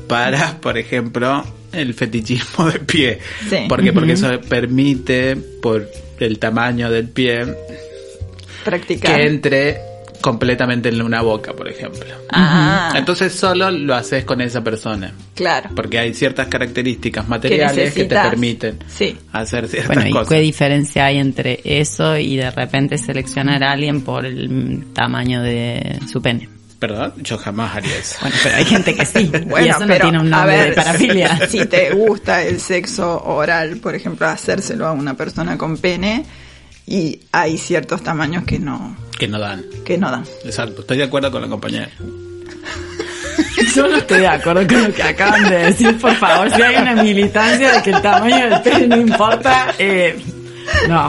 [0.08, 1.44] para, por ejemplo,
[1.76, 3.18] el fetichismo de pie.
[3.48, 3.56] Sí.
[3.68, 3.92] ¿Por qué?
[3.92, 5.88] Porque eso permite, por
[6.20, 7.44] el tamaño del pie,
[8.64, 9.16] Practicar.
[9.16, 9.80] que entre
[10.20, 12.06] completamente en una boca, por ejemplo.
[12.30, 15.12] Ah, Entonces solo lo haces con esa persona.
[15.34, 15.68] claro.
[15.76, 19.18] Porque hay ciertas características materiales que, te permiten Sí.
[19.32, 20.28] hacer ciertas Bueno, ¿y cosas.
[20.28, 25.98] qué diferencia hay entre eso y de repente seleccionar a alguien por el tamaño de
[26.10, 26.48] su pene?
[26.78, 28.16] Perdón, yo jamás haría eso.
[28.20, 29.30] Bueno, pero hay gente que sí.
[29.32, 31.38] y Bueno, eso no tiene un a nombre ver, de parafilia.
[31.48, 36.24] Si te gusta el sexo oral, por ejemplo, hacérselo a una persona con pene,
[36.86, 39.64] y hay ciertos tamaños que no, Que no dan.
[39.84, 40.24] que no dan.
[40.44, 41.88] Exacto, estoy de acuerdo con la compañera.
[43.74, 46.50] Yo no estoy de acuerdo con lo que acaban de decir, por favor.
[46.54, 50.16] Si hay una militancia de que el tamaño del pene no importa, eh,
[50.88, 51.08] no.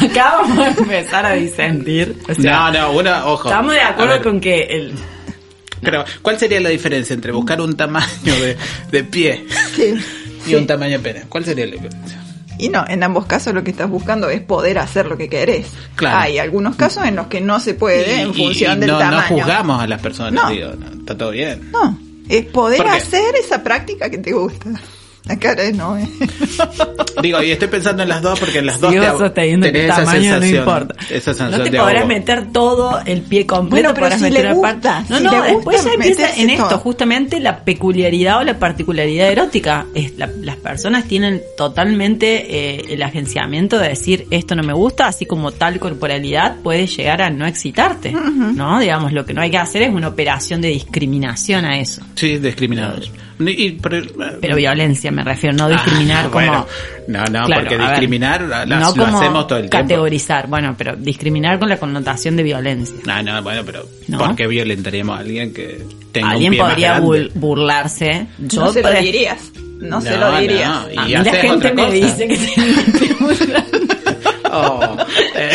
[0.00, 2.16] Acá vamos a empezar a disentir.
[2.28, 3.48] O sea, no, no, una, ojo.
[3.48, 4.92] estamos de acuerdo ver, con que el,
[5.82, 8.06] Pero, ¿cuál sería la diferencia entre buscar un tamaño
[8.40, 8.56] de,
[8.90, 9.44] de pie
[9.76, 9.94] Sí.
[10.46, 11.22] y un tamaño de pene?
[11.28, 12.22] ¿Cuál sería la diferencia?
[12.60, 15.68] Y no, en ambos casos lo que estás buscando es poder hacer lo que querés.
[15.94, 16.18] Claro.
[16.18, 18.90] Hay algunos casos en los que no se puede en Y- y- función y del
[18.90, 19.20] no, tamaño.
[19.20, 20.50] no juzgamos a las personas, No.
[20.50, 21.70] digo, no, está todo bien.
[21.70, 21.96] No,
[22.28, 24.70] es poder hacer esa práctica que te gusta.
[25.24, 26.08] La cara es no, ¿eh?
[27.22, 29.74] Digo, y estoy pensando en las dos porque en las dos sigo te- que tenés
[29.74, 30.94] el esa tamaño no sensación, importa.
[31.10, 32.08] Esa sensación no te de podrás ahogo.
[32.08, 35.04] meter todo el pie completo, Bueno, pero podrás si meter le gusta.
[35.08, 36.78] No, si no, le después gusta ya empieza en esto, todo.
[36.78, 39.86] justamente la peculiaridad o la particularidad erótica.
[39.94, 45.08] Es la- las personas tienen totalmente eh, el agenciamiento de decir esto no me gusta,
[45.08, 48.78] así como tal corporalidad puede llegar a no excitarte, ¿no?
[48.80, 52.00] Digamos, lo que no hay que hacer es una operación de discriminación a eso.
[52.14, 53.10] Sí, discriminados.
[53.40, 54.02] Y- y- pero,
[54.40, 56.46] Pero violencia me refiero, no discriminar Ah, como...
[56.46, 56.66] bueno.
[57.06, 59.88] No, no, Claro, porque a ver, discriminar la- no lo como hacemos todo el tiempo.
[59.88, 62.96] categorizar, bueno, pero discriminar con la connotación de violencia.
[63.06, 64.18] No, no, bueno, pero ¿No?
[64.18, 67.08] ¿por qué violentaríamos a alguien que tenga Alguien un pie más podría grande?
[67.08, 68.26] bul- burlarse.
[68.38, 69.52] Yo no se lo dirías.
[69.80, 70.68] No, se No, lo dirías.
[70.68, 73.97] no, y A mí la gente me dice que tiene un pie muy grande.
[74.50, 74.96] Oh,
[75.34, 75.50] eh,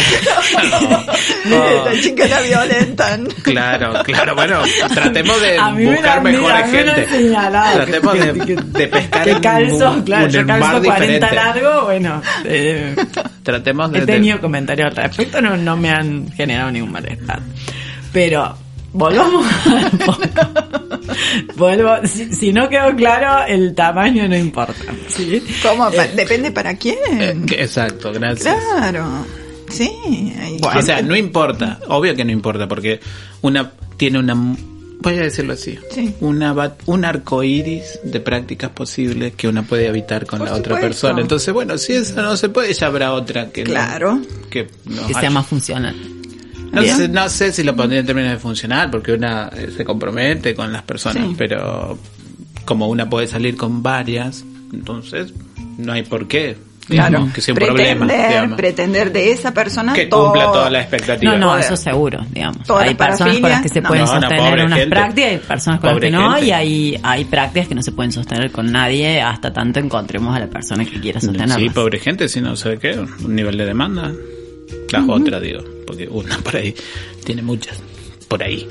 [1.86, 3.28] la chica la violentan.
[3.44, 4.62] Claro, claro, bueno,
[4.94, 7.08] tratemos de buscar lo han- mejor a mí me lo han gente.
[7.74, 8.14] Tratemos
[8.74, 11.36] de, pescar Que calzo, un, claro, un yo calzo 40 diferente.
[11.36, 12.96] largo, bueno, eh,
[13.44, 17.40] Tratemos de, he tenido comentarios al respecto, no, no me han generado ningún malestar.
[18.12, 18.56] Pero,
[18.94, 19.92] volvamos al.
[21.56, 24.74] Vuelvo, si, si no quedó claro, el tamaño no importa.
[25.10, 25.44] ¿sí?
[25.62, 25.92] ¿Cómo?
[25.92, 26.98] Pa- Depende para quién.
[27.10, 28.56] Eh, exacto, gracias.
[28.78, 29.26] Claro.
[29.70, 29.90] Sí.
[30.40, 33.00] hay O sea, no importa, obvio que no importa, porque
[33.42, 36.14] una tiene una, voy a decirlo así, Sí.
[36.22, 36.54] una
[36.86, 40.88] un arco iris de prácticas posibles que una puede habitar con Por la otra supuesto.
[40.88, 41.22] persona.
[41.22, 44.22] Entonces, bueno, si esa no se puede, ya habrá otra que no- Claro.
[44.50, 45.96] que no Que sea más funcional.
[46.74, 49.86] No sé, no sé si lo pondría en términos de funcional, porque una eh, se
[49.86, 51.36] compromete con las personas, Sí.
[51.38, 51.98] pero
[52.66, 55.34] como una puede salir con varias, entonces
[55.78, 56.58] no hay por qué.
[56.86, 57.30] digamos, Claro.
[57.34, 58.28] que sea un pretender, problema.
[58.28, 58.58] digamos.
[58.58, 61.36] pretender de esa persona que todo- cumpla todas las expectativas.
[61.36, 61.64] No, no, Poder.
[61.64, 62.64] eso seguro, digamos.
[62.68, 63.88] Toda hay personas con las que se no.
[63.88, 64.94] pueden No, no, sostener pobre unas gente.
[64.94, 66.46] prácticas y hay personas con Pobre las que no, gente.
[66.48, 70.40] y hay, hay prácticas que no se pueden sostener con nadie hasta tanto encontremos a
[70.42, 71.58] la persona que quiera sostenerlas.
[71.58, 74.12] Sí, pobre gente, si no sé qué, un nivel de demanda.
[74.92, 76.74] Las otras, digo, porque una por ahí
[77.24, 77.80] tiene muchas.
[78.28, 78.68] Por ahí.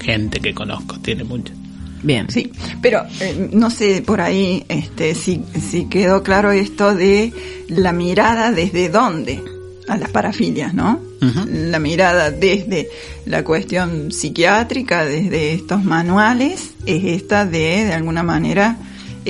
[0.00, 1.56] Gente que conozco, tiene muchas.
[2.02, 2.30] Bien.
[2.30, 7.32] Sí, pero eh, no sé por ahí este, si, si quedó claro esto de
[7.68, 9.42] la mirada desde dónde
[9.88, 11.00] a las parafilias, ¿no?
[11.20, 12.88] La mirada desde
[13.24, 18.76] la cuestión psiquiátrica, desde estos manuales, es esta de, de alguna manera,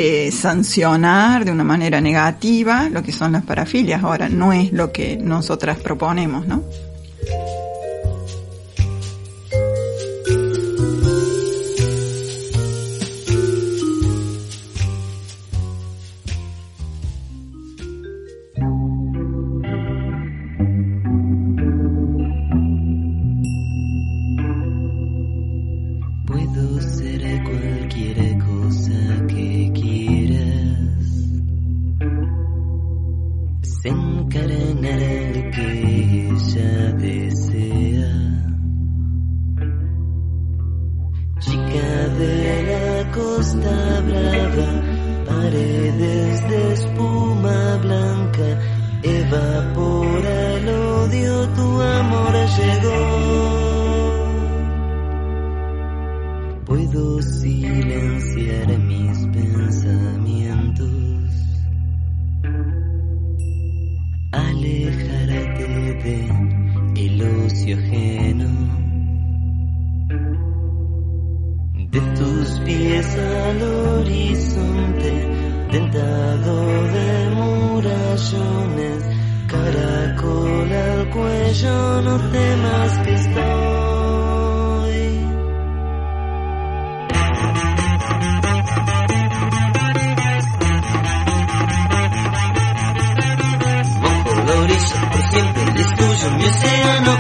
[0.01, 4.05] eh, sancionar de una manera negativa lo que son las parafilias.
[4.05, 6.63] Ahora, no es lo que nosotras proponemos, ¿no?
[66.29, 68.48] De el ocio ajeno,
[71.90, 75.12] de tus pies al horizonte,
[75.70, 79.04] tentado de murallones,
[79.46, 81.38] caracol al cuello.
[81.48, 83.67] ello no temas que estoy.
[96.37, 97.17] Y es tuyo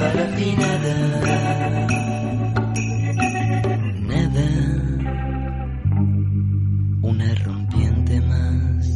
[0.00, 0.96] para ti nada,
[4.00, 4.48] nada,
[7.02, 8.86] una rompiente más,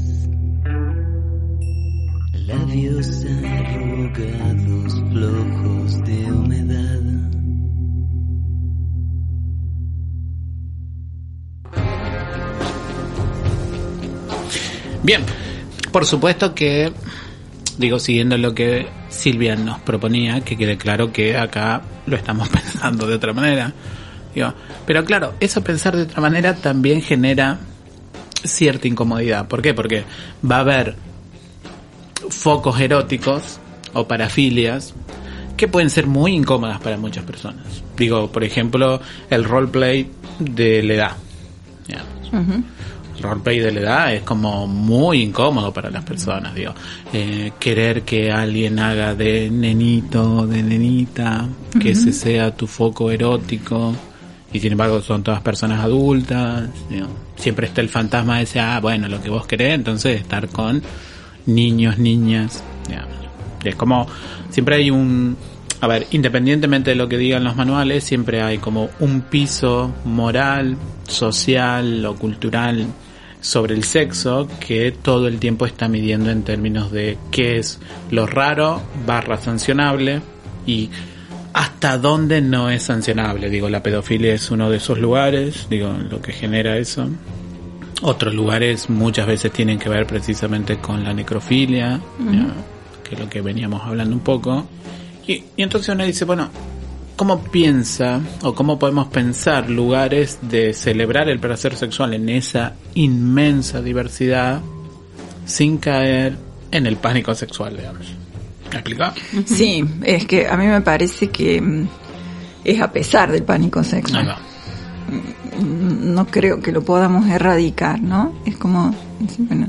[2.46, 3.26] labios
[3.60, 7.00] arrugados, flojos de humedad.
[15.02, 15.22] Bien,
[15.92, 16.94] por supuesto que,
[17.78, 23.06] digo, siguiendo lo que Silvia nos proponía, que quede claro que acá lo estamos pensando
[23.06, 23.72] de otra manera.
[24.34, 24.52] Digo,
[24.86, 27.58] pero claro, eso pensar de otra manera también genera
[28.44, 29.48] cierta incomodidad.
[29.48, 29.74] ¿Por qué?
[29.74, 30.04] Porque
[30.48, 30.96] va a haber
[32.28, 33.60] focos eróticos
[33.92, 34.94] o parafilias
[35.56, 37.64] que pueden ser muy incómodas para muchas personas.
[37.96, 39.00] Digo, por ejemplo,
[39.30, 41.12] el roleplay de la edad.
[41.88, 42.64] El
[43.24, 46.74] roleplay de la edad es como muy incómodo para las personas, digo.
[47.12, 51.48] Eh, querer que alguien haga de nenito, de nenita,
[51.80, 53.94] que ese sea tu foco erótico,
[54.52, 57.08] y sin embargo son todas personas adultas, digo.
[57.36, 60.82] Siempre está el fantasma ese, ah, bueno, lo que vos querés, entonces estar con
[61.46, 63.14] niños, niñas, digamos.
[63.64, 64.06] Es como,
[64.50, 65.36] siempre hay un,
[65.80, 70.76] a ver, independientemente de lo que digan los manuales, siempre hay como un piso moral,
[71.08, 72.86] social o cultural
[73.44, 77.78] sobre el sexo que todo el tiempo está midiendo en términos de qué es
[78.10, 80.22] lo raro barra sancionable
[80.66, 80.88] y
[81.52, 83.50] hasta dónde no es sancionable.
[83.50, 87.06] Digo, la pedofilia es uno de esos lugares, digo, lo que genera eso.
[88.00, 92.46] Otros lugares muchas veces tienen que ver precisamente con la necrofilia, ya,
[93.06, 94.66] que es lo que veníamos hablando un poco.
[95.26, 96.48] Y, y entonces uno dice, bueno,
[97.16, 103.80] ¿cómo piensa o cómo podemos pensar lugares de celebrar el placer sexual en esa inmensa
[103.80, 104.60] diversidad
[105.46, 106.36] sin caer
[106.70, 108.06] en el pánico sexual, digamos?
[108.70, 109.04] ¿Me explico?
[109.46, 111.88] Sí, es que a mí me parece que mm,
[112.64, 114.28] es a pesar del pánico sexual.
[114.28, 114.38] va.
[115.62, 118.32] no creo que lo podamos erradicar, ¿no?
[118.44, 118.94] Es como,
[119.38, 119.68] bueno,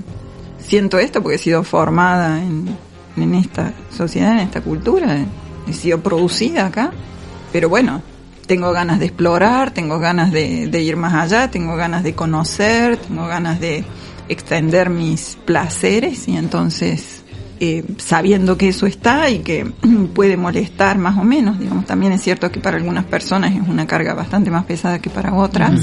[0.57, 2.75] siento esto porque he sido formada en,
[3.17, 5.17] en esta sociedad, en esta cultura,
[5.67, 6.91] he sido producida acá,
[7.55, 8.01] pero bueno,
[8.47, 12.97] tengo ganas de explorar, tengo ganas de, de ir más allá, tengo ganas de conocer,
[12.97, 13.85] tengo ganas de
[14.27, 17.23] extender mis placeres y entonces
[17.61, 19.63] eh, sabiendo que eso está y que
[20.13, 23.87] puede molestar más o menos, digamos, también es cierto que para algunas personas es una
[23.87, 25.79] carga bastante más pesada que para otras,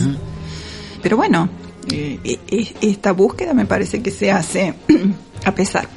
[1.03, 1.49] pero bueno,
[1.91, 4.75] eh, e- e- esta búsqueda me parece que se hace
[5.47, 5.89] a pesar,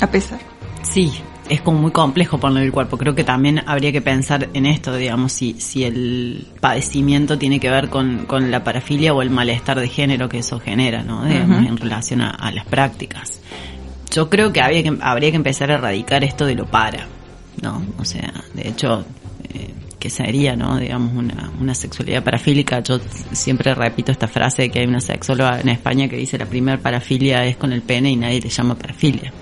[0.00, 0.38] a pesar.
[0.80, 1.12] Sí,
[1.48, 2.96] es como muy complejo ponerle el cuerpo.
[2.96, 7.70] Creo que también habría que pensar en esto, digamos, si, si el padecimiento tiene que
[7.70, 11.24] ver con, con la parafilia o el malestar de género que eso genera, ¿no?
[11.24, 13.40] Digamos, en relación a, a las prácticas.
[14.10, 17.06] Yo creo que habría, que habría que empezar a erradicar esto de lo para,
[17.62, 17.82] ¿no?
[17.98, 19.04] O sea, de hecho,
[19.52, 20.78] eh, que sería, ¿no?
[20.78, 22.80] Digamos, una, una sexualidad parafílica.
[22.80, 23.00] Yo
[23.32, 26.78] siempre repito esta frase de que hay una sexóloga en España que dice la primera
[26.78, 29.32] parafilia es con el pene y nadie le llama parafilia.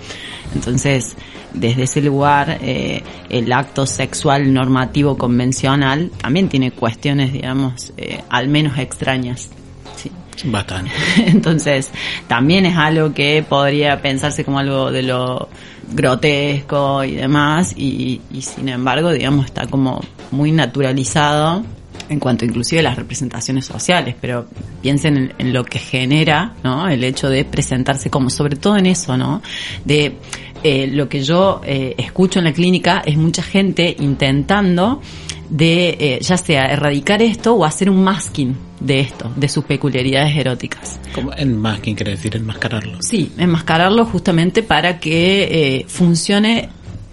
[0.55, 1.17] Entonces,
[1.53, 8.49] desde ese lugar eh, el acto sexual normativo convencional también tiene cuestiones, digamos, eh, al
[8.49, 9.51] menos extrañas.
[9.97, 10.11] Sí.
[10.45, 10.91] Bastante.
[11.27, 11.91] Entonces,
[12.29, 15.49] también es algo que podría pensarse como algo de lo
[15.93, 21.65] grotesco y demás, y, y sin embargo, digamos, está como muy naturalizado
[22.09, 24.47] en cuanto inclusive a las representaciones sociales, pero
[24.83, 26.89] piensen en, en lo que genera, ¿no?
[26.89, 29.43] El hecho de presentarse como, sobre todo en eso, ¿no?
[29.85, 30.17] De
[30.67, 35.01] eh, lo que yo eh, escucho en la clínica es mucha gente intentando
[35.49, 40.37] de eh, ya sea erradicar esto o hacer un masking de esto, de sus peculiaridades
[40.37, 40.99] eróticas.
[41.15, 42.99] Como enmasking quiere decir enmascararlo.
[43.01, 46.69] Sí, enmascararlo justamente para que eh, funcione,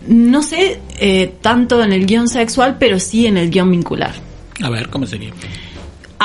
[0.08, 4.14] no sé, eh, tanto en el guion sexual, pero sí en el guion vincular.
[4.62, 5.32] A ver, ¿cómo sería?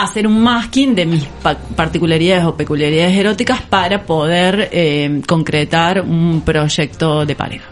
[0.01, 6.43] Hacer un masking de mis pa- particularidades o peculiaridades eróticas para poder eh, concretar un
[6.43, 7.65] proyecto de pareja.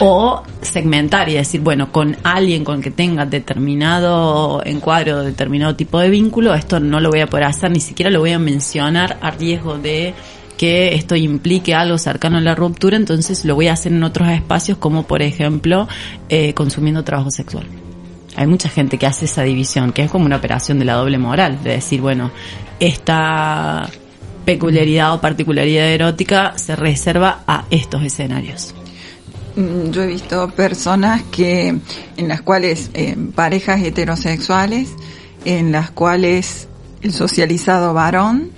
[0.00, 6.10] O segmentar y decir, bueno, con alguien con que tenga determinado encuadro, determinado tipo de
[6.10, 9.30] vínculo, esto no lo voy a poder hacer, ni siquiera lo voy a mencionar a
[9.30, 10.12] riesgo de
[10.58, 14.28] que esto implique algo cercano a la ruptura, entonces lo voy a hacer en otros
[14.30, 15.86] espacios como por ejemplo
[16.28, 17.66] eh, consumiendo trabajo sexual.
[18.36, 21.18] Hay mucha gente que hace esa división, que es como una operación de la doble
[21.18, 22.30] moral, de decir, bueno,
[22.80, 23.88] esta
[24.44, 28.74] peculiaridad o particularidad erótica se reserva a estos escenarios.
[29.56, 31.78] Mm, Yo he visto personas que
[32.16, 34.90] en las cuales eh, parejas heterosexuales
[35.44, 36.68] en las cuales
[37.02, 38.50] el socializado varón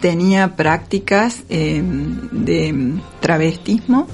[0.00, 1.82] tenía prácticas eh,
[2.30, 4.06] de travestismo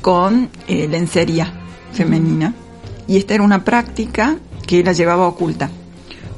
[0.00, 1.52] con eh, lencería
[1.92, 2.54] femenina
[3.06, 4.36] y esta era una práctica
[4.68, 5.70] que la llevaba oculta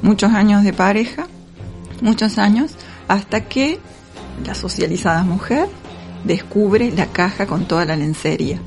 [0.01, 1.27] muchos años de pareja
[2.01, 2.71] muchos años
[3.09, 3.79] hasta que
[4.45, 5.67] la socializada mujer
[6.23, 8.59] descubre la caja con toda la lencería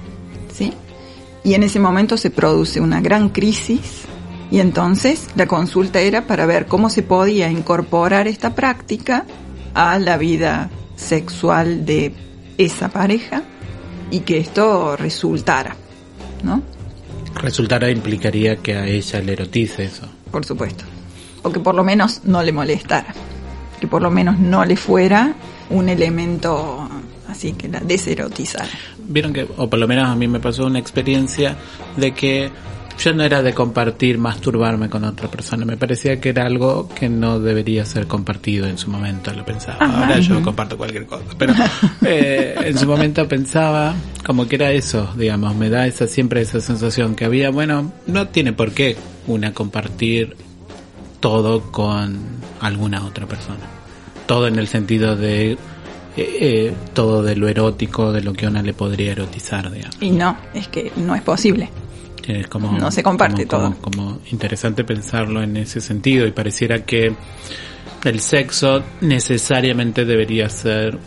[0.55, 0.73] ¿sí?
[1.43, 4.03] Y en ese momento se produce una gran crisis
[4.51, 9.25] y entonces la consulta era para ver cómo se podía incorporar esta práctica
[9.73, 12.15] a la vida sexual de
[12.59, 13.43] esa pareja
[14.11, 15.75] y que esto resultara,
[16.43, 16.74] ¿no?
[17.41, 20.07] Resultara implicaría que a ella le erotice eso.
[20.31, 20.85] Por supuesto.
[21.43, 23.15] O que por lo menos no le molestara.
[23.81, 25.35] Que por lo menos no le fuera
[25.71, 26.89] un elemento
[27.29, 28.69] así que la deserotizara.
[28.99, 31.57] Vieron que, o por lo menos a mí me pasó una experiencia
[31.97, 32.51] de que
[32.99, 35.65] yo no era de compartir, masturbarme con otra persona.
[35.65, 39.79] Me parecía que era algo que no debería ser compartido en su momento, lo pensaba.
[39.79, 41.55] Ahora yo comparto cualquier cosa, pero
[42.05, 46.61] eh, en su momento pensaba como que era eso, digamos, me da esa siempre esa
[46.61, 50.37] sensación que había, bueno, no tiene por qué una compartir
[51.21, 52.19] todo con
[52.61, 53.65] alguna otra persona.
[54.27, 55.59] Todo en el sentido de eh,
[56.17, 59.97] eh, todo de lo erótico, de lo que a una le podría erotizar, digamos.
[60.01, 61.71] Y no, es que no es posible.
[62.29, 63.81] Es como, No se comparte como- todo.
[63.81, 67.13] Como, como interesante pensarlo en ese sentido y pareciera que
[68.05, 70.99] el sexo necesariamente debería ser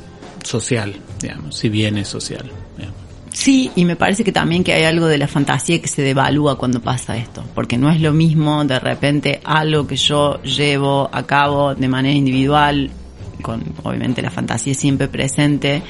[0.43, 2.49] social, digamos, si bien es social.
[2.77, 2.97] digamos.
[3.33, 6.57] Sí, y me parece que también que hay algo de la fantasía que se devalúa
[6.57, 11.23] cuando pasa esto, porque no es lo mismo de repente algo que yo llevo a
[11.27, 12.89] cabo de manera individual,
[13.43, 15.83] con obviamente la fantasía siempre presente,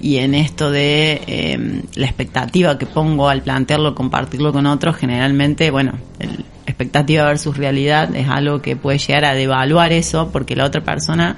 [0.00, 5.70] y en esto de eh, la expectativa que pongo al plantearlo, compartirlo con otros, generalmente,
[5.70, 10.64] bueno, el expectativa versus realidad es algo que puede llegar a devaluar eso, porque la
[10.64, 11.36] otra persona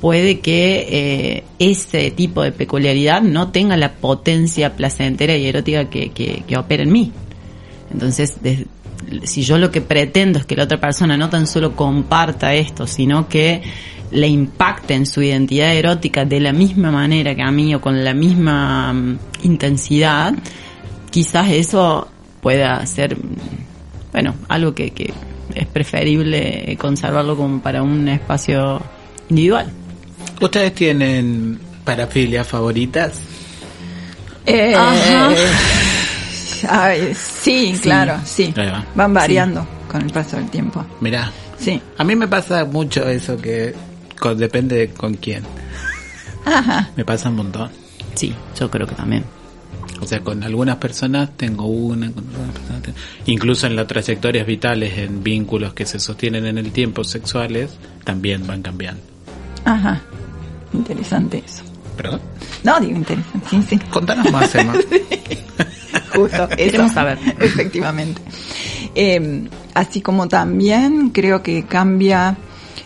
[0.00, 6.10] puede que eh, ese tipo de peculiaridad no tenga la potencia placentera y erótica que,
[6.10, 7.12] que, que opera en mí.
[7.92, 8.66] Entonces, des-
[9.24, 12.86] si yo lo que pretendo es que la otra persona no tan solo comparta esto,
[12.86, 13.62] sino que
[14.10, 18.04] le impacte en su identidad erótica de la misma manera que a mí o con
[18.04, 20.34] la misma mm, intensidad,
[21.10, 22.08] quizás eso
[22.40, 23.16] pueda ser,
[24.12, 25.12] bueno, algo que, que
[25.54, 28.82] es preferible conservarlo como para un espacio
[29.28, 29.70] individual.
[30.40, 33.20] ¿Ustedes tienen parafilias favoritas?
[34.46, 35.30] Eh, Ajá.
[36.68, 38.54] Ay, sí, claro, sí.
[38.94, 40.84] Van variando con el paso del tiempo.
[41.00, 41.80] Mirá, Sí.
[41.98, 43.74] a mí me pasa mucho eso que
[44.18, 45.42] con- depende de con quién.
[46.44, 46.90] Ajá.
[46.96, 47.70] Me pasa un montón.
[48.14, 49.24] Sí, yo creo que también.
[50.00, 54.44] O sea, con algunas personas tengo una, con otras personas tengo- incluso en las trayectorias
[54.46, 57.70] vitales, en vínculos que se sostienen en el tiempo sexuales,
[58.04, 59.00] también van cambiando.
[59.64, 60.00] Ajá.
[60.72, 61.62] Interesante eso.
[61.96, 62.20] ¿Perdón?
[62.64, 63.46] No, digo interesante.
[63.50, 63.78] Sí, sí.
[63.90, 64.72] Contanos más, Emma.
[66.14, 66.44] Justo.
[66.50, 66.56] eso.
[66.56, 67.18] Queremos saber.
[67.40, 68.20] Efectivamente.
[68.94, 72.36] Eh, así como también creo que cambia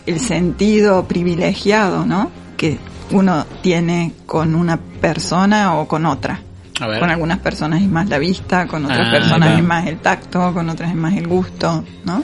[0.05, 2.31] el sentido privilegiado, ¿no?
[2.55, 2.77] Que
[3.11, 6.41] uno tiene con una persona o con otra.
[6.79, 6.99] A ver.
[6.99, 10.53] Con algunas personas es más la vista, con otras Ah, personas es más el tacto,
[10.53, 12.23] con otras es más el gusto, ¿no?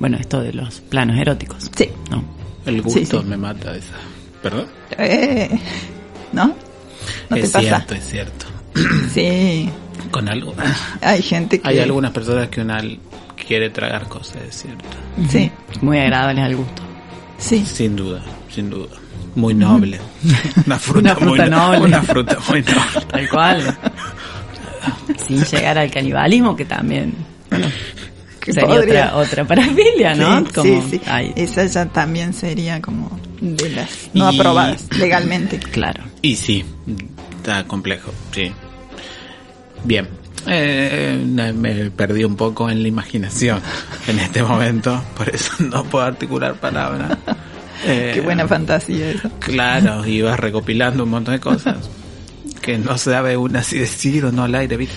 [0.00, 1.70] Bueno, esto de los planos eróticos.
[1.76, 1.88] Sí.
[2.10, 2.24] ¿no?
[2.66, 3.18] El gusto Sí, sí.
[3.28, 3.94] me mata esa.
[4.42, 4.66] ¿Perdón?
[4.98, 5.50] Eh,
[6.32, 6.54] ¿No?
[7.30, 7.60] ¿No es te pasa?
[7.60, 8.46] cierto, es cierto.
[9.12, 9.70] Sí,
[10.10, 10.54] Con algo.
[11.00, 11.68] hay gente que...
[11.68, 12.78] Hay algunas personas que una
[13.46, 14.84] quiere tragar cosas, es cierto.
[15.28, 16.82] Sí, Muy agradables al gusto.
[17.38, 17.64] sí.
[17.66, 18.88] Sin duda, sin duda.
[19.34, 19.98] Muy noble.
[20.66, 21.78] Una fruta, Una fruta muy no- noble.
[21.80, 23.06] Una fruta muy noble.
[23.10, 23.78] Tal cual.
[25.26, 27.14] Sin llegar al canibalismo, que también
[27.50, 27.66] bueno,
[28.40, 29.04] Que sería podría.
[29.06, 30.40] otra, otra parafilia, ¿no?
[30.46, 31.00] Sí, Como sí, sí.
[31.36, 35.58] Esa ya también sería como de las no Y- aprobadas legalmente.
[35.58, 36.04] Claro.
[36.22, 36.64] Y sí,
[37.36, 38.52] está complejo, sí.
[39.84, 40.08] Bien.
[40.46, 41.24] Eh,
[41.54, 43.60] me perdí un poco en la imaginación
[44.08, 47.16] en este momento, por eso no puedo articular palabras.
[47.86, 49.28] Eh, Qué buena fantasía eso.
[49.40, 51.90] Claro, y vas recopilando un montón de cosas
[52.62, 54.94] que no sabe una si decir o no al aire, ¿viste?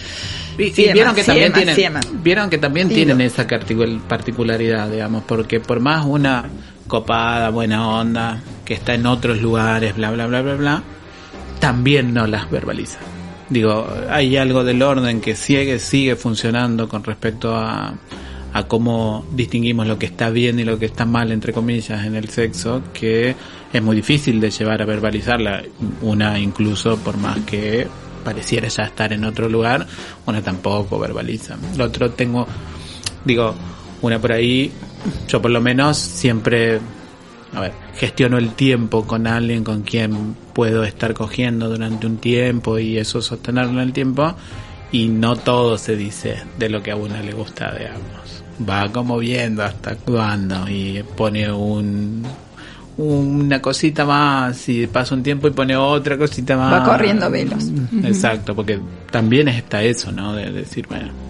[0.57, 3.45] Y, vieron que también siema, tienen, vieron que también tienen esa
[4.07, 6.45] particularidad, digamos, porque por más una
[6.87, 10.83] copada, buena onda, que está en otros lugares, bla, bla, bla, bla, bla,
[11.59, 12.99] también no las verbaliza.
[13.49, 17.93] Digo, hay algo del orden que sigue, sigue funcionando con respecto a,
[18.53, 22.15] a cómo distinguimos lo que está bien y lo que está mal, entre comillas, en
[22.15, 23.35] el sexo, que
[23.71, 25.63] es muy difícil de llevar a verbalizarla.
[26.01, 27.87] Una incluso, por más que
[28.23, 29.87] pareciera ya estar en otro lugar,
[30.25, 31.55] una tampoco verbaliza.
[31.77, 32.47] Lo otro tengo,
[33.23, 33.55] digo,
[34.01, 34.71] una por ahí,
[35.27, 36.79] yo por lo menos siempre
[37.53, 42.77] a ver, gestiono el tiempo con alguien con quien puedo estar cogiendo durante un tiempo
[42.79, 44.35] y eso sostenerlo en el tiempo
[44.91, 48.43] y no todo se dice de lo que a una le gusta, digamos.
[48.67, 52.23] Va como viendo hasta cuándo y pone un
[52.97, 56.73] una cosita más y pasa un tiempo y pone otra cosita más.
[56.73, 57.65] Va corriendo velos.
[58.03, 58.79] Exacto, porque
[59.11, 60.33] también está eso, ¿no?
[60.33, 61.26] De decir, bueno.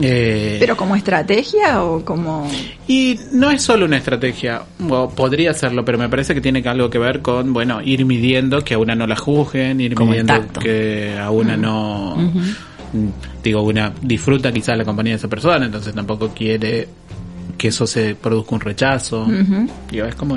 [0.00, 2.48] Eh, ¿Pero como estrategia o como...?
[2.86, 6.90] y no es solo una estrategia, o podría serlo, pero me parece que tiene algo
[6.90, 10.34] que ver con, bueno, ir midiendo que a una no la juzguen, ir Como midiendo
[10.60, 13.08] que a una no, mm,
[13.42, 16.88] digo, una disfruta quizás la compañía de esa persona, entonces tampoco quiere
[17.56, 19.22] que eso se produzca un rechazo.
[19.22, 19.68] Ujú.
[19.90, 20.36] Digo, es como,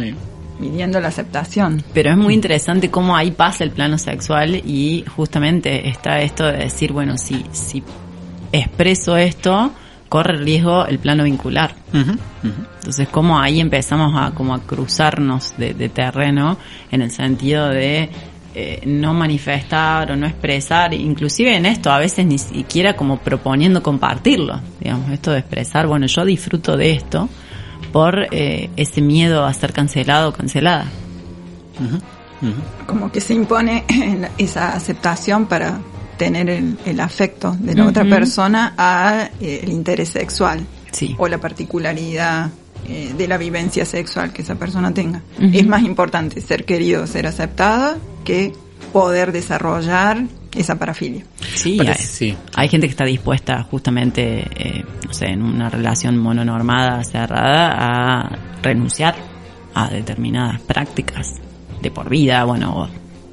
[0.59, 1.83] midiendo la aceptación.
[1.93, 6.57] Pero es muy interesante cómo ahí pasa el plano sexual y justamente está esto de
[6.57, 7.83] decir, bueno, si, si
[8.51, 9.71] expreso esto,
[10.07, 11.75] corre riesgo el plano vincular.
[11.93, 16.57] Entonces, cómo ahí empezamos a como a cruzarnos de, de terreno
[16.91, 18.09] en el sentido de
[18.55, 23.83] eh, no manifestar o no expresar, inclusive en esto a veces ni siquiera como proponiendo
[23.83, 27.29] compartirlo, digamos, esto de expresar, bueno, yo disfruto de esto
[27.93, 30.87] por eh, ese miedo a ser cancelado o cancelada.
[32.87, 33.85] Como que se impone
[34.39, 35.79] esa aceptación para
[36.19, 38.11] tener el, el afecto de la otra Ujú.
[38.11, 40.59] persona a eh, el interés sexual
[40.91, 41.15] Sí.
[41.17, 42.49] o la particularidad
[42.87, 45.21] eh, de la vivencia sexual que esa persona tenga.
[45.37, 45.49] Ujú.
[45.53, 48.51] Es más importante ser querido, ser aceptada que
[48.91, 50.23] poder desarrollar
[50.55, 51.23] esa parafilia.
[51.55, 52.35] Sí, Pero hay, sí.
[52.55, 58.37] hay gente que está dispuesta justamente, eh, no sé, en una relación mononormada, cerrada, a
[58.61, 59.15] renunciar
[59.75, 61.35] a determinadas prácticas
[61.81, 62.89] de por vida, bueno,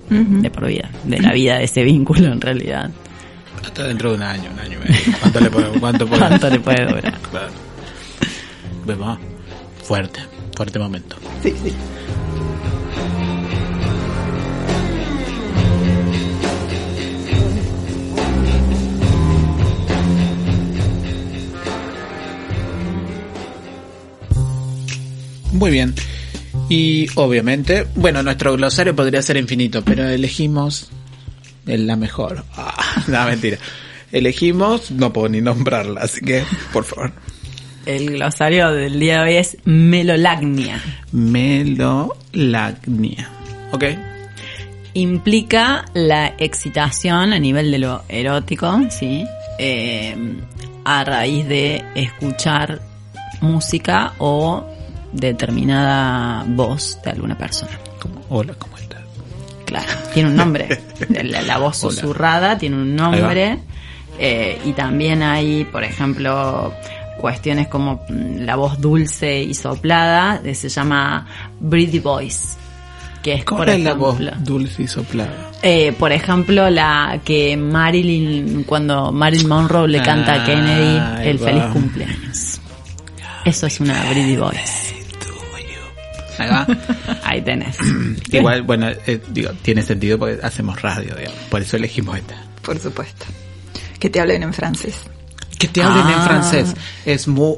[0.08, 2.90] de por vida, de la vida de ese vínculo en realidad.
[3.64, 5.18] Hasta dentro de un año, un año y medio.
[5.20, 7.18] ¿Cuánto le puede, cuánto puede- ¿Cuánto le puede durar?
[7.30, 7.52] Claro.
[8.86, 9.18] Vemos,
[9.82, 10.20] fuerte,
[10.56, 11.16] fuerte momento.
[11.42, 11.72] Sí, sí.
[25.52, 25.94] Muy bien.
[26.68, 30.90] Y obviamente, bueno, nuestro glosario podría ser infinito, pero elegimos
[31.66, 32.44] el- la mejor.
[32.56, 33.58] Ah, no, mentira.
[34.12, 37.12] Elegimos, no puedo ni nombrarla, así que, por favor.
[37.84, 40.82] El glosario del día de hoy es melolagnia.
[41.12, 43.28] Melolagnia.
[43.72, 43.84] ¿Ok?
[44.94, 49.24] Implica la excitación a nivel de lo erótico, ¿sí?
[49.58, 50.16] Eh,
[50.84, 52.80] a raíz de escuchar
[53.40, 54.66] música o
[55.12, 57.72] determinada voz de alguna persona.
[58.00, 59.00] Como, hola, ¿cómo estás?
[59.64, 60.68] Claro, tiene un nombre.
[61.24, 61.94] La, la voz Hola.
[61.94, 63.58] susurrada tiene un nombre.
[64.18, 66.72] eh, y también hay, por ejemplo,
[67.20, 71.26] cuestiones como mm, la voz dulce y soplada, eh, se llama
[71.60, 72.56] breathy voice.
[73.22, 75.50] Que es, ¿Cómo por es la ejemplo, voz dulce y soplada?
[75.62, 81.28] eh, por ejemplo, la que Marilyn, cuando Marilyn Monroe le canta Ah, a Kennedy ahí
[81.30, 82.60] el feliz cumpleaños.
[83.44, 84.85] Eso es una breathy voice.
[86.38, 86.66] Ahí va.
[87.24, 87.76] Ahí tenés.
[88.32, 91.38] Igual, bueno, eh, digo, tiene sentido porque hacemos radio, digamos.
[91.50, 92.36] Por eso elegimos esta.
[92.62, 93.26] Por supuesto.
[93.98, 94.96] Que te hablen en francés.
[95.58, 96.24] Que te hablen en Ah.
[96.26, 96.74] francés.
[97.04, 97.54] Es muy...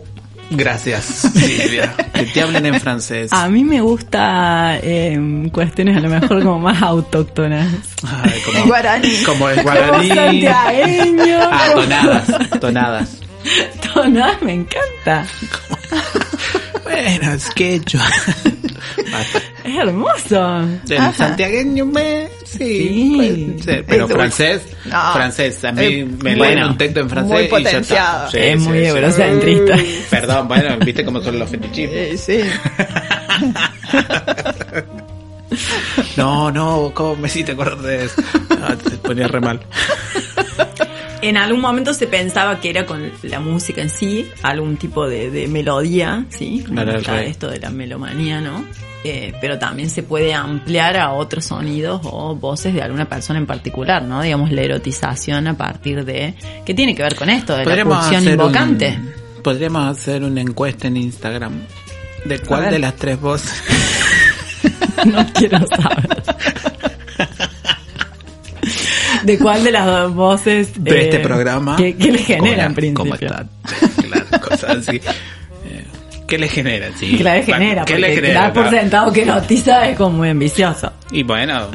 [0.50, 1.04] Gracias,
[1.34, 1.94] Silvia.
[2.14, 3.30] que te hablen en francés.
[3.34, 5.18] A mí me gusta eh,
[5.52, 7.68] cuestiones a lo mejor como más autóctonas.
[8.02, 9.22] Ay, como, guaraní.
[9.26, 10.08] Como Como guaraní.
[10.08, 11.38] santiagueño.
[11.52, 13.10] Ah, tonadas, tonadas.
[13.94, 15.26] Tonadas, me encanta.
[16.82, 17.98] Bueno, es que yo...
[17.98, 18.50] Basta.
[19.64, 20.60] Es hermoso.
[20.88, 21.12] El Ajá.
[21.12, 22.28] santiagueño me...
[22.44, 23.62] Sí, Sí.
[23.62, 25.12] ser, pero Es francés, No.
[25.12, 28.26] francés, a mí Eh, me leen un texto en francés muy y ya está.
[28.28, 28.28] potenciado.
[28.32, 29.76] Es muy eurocentrista.
[30.10, 31.94] Perdón, bueno, viste cómo son los fetichismos.
[31.96, 32.40] Eh, sí.
[36.16, 38.22] No, no, ¿cómo me hiciste acordar de eso?
[38.62, 39.60] Ah, te ponía re mal.
[41.22, 45.30] En algún momento se pensaba que era con la música en sí, algún tipo de,
[45.30, 46.64] de melodía, ¿sí?
[46.68, 47.30] Rey.
[47.30, 48.64] esto de la melomanía, ¿no?
[49.04, 53.46] Eh, pero también se puede ampliar a otros sonidos o voces de alguna persona en
[53.46, 54.22] particular, ¿no?
[54.22, 56.34] Digamos, la erotización a partir de...
[56.66, 57.56] ¿Qué tiene que ver con esto?
[57.56, 58.98] De la hacer invocante.
[58.98, 61.52] un- podríamos hacer una encuesta en Instagram.
[62.24, 63.62] ¿De cuál de las tres voces?
[65.06, 66.22] No quiero saber.
[69.22, 71.76] ¿De cuál de las dos voces de eh, este programa.
[71.76, 72.94] ¿Qué, le genera en Hola, principio?
[72.94, 73.48] ¿Cómo están?
[74.08, 75.00] Claro, cosas así.
[76.28, 76.88] ¿Qué le genera?
[76.96, 77.16] Sí.
[77.16, 78.40] Genera, ¿Qué le genera?
[78.42, 78.78] dar por Claro.
[78.78, 80.92] sentado que erotiza es como muy ambicioso.
[81.10, 81.68] Y bueno,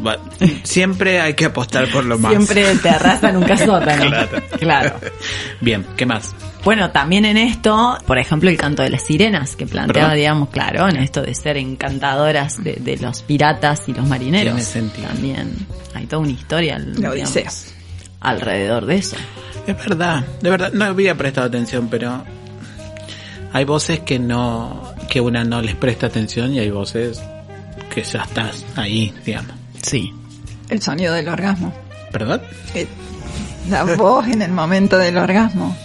[0.63, 2.31] siempre hay que apostar por lo más.
[2.31, 4.05] Siempre terraza, nunca sótano.
[4.09, 4.29] Claro.
[4.59, 4.95] Claro.
[5.59, 6.35] Bien, ¿qué más?
[6.63, 10.17] Bueno, también en esto, por ejemplo, el canto de las sirenas, que planteaba, Perdón.
[10.19, 14.53] digamos, claro, en esto de ser encantadoras de, de los piratas y los marineros.
[14.53, 15.07] Tiene sentido.
[15.09, 15.51] También
[15.95, 17.73] hay toda una historia La digamos,
[18.21, 19.17] alrededor de eso.
[19.67, 22.23] Es verdad, de verdad, no había prestado atención, pero
[23.53, 27.21] hay voces que no, que una no les presta atención y hay voces
[27.93, 29.51] que ya estás ahí, digamos.
[29.81, 30.11] Sí.
[30.69, 31.73] El sonido del orgasmo.
[32.11, 32.41] ¿Perdón?
[32.73, 32.87] Eh,
[33.69, 35.75] La voz en el momento del orgasmo.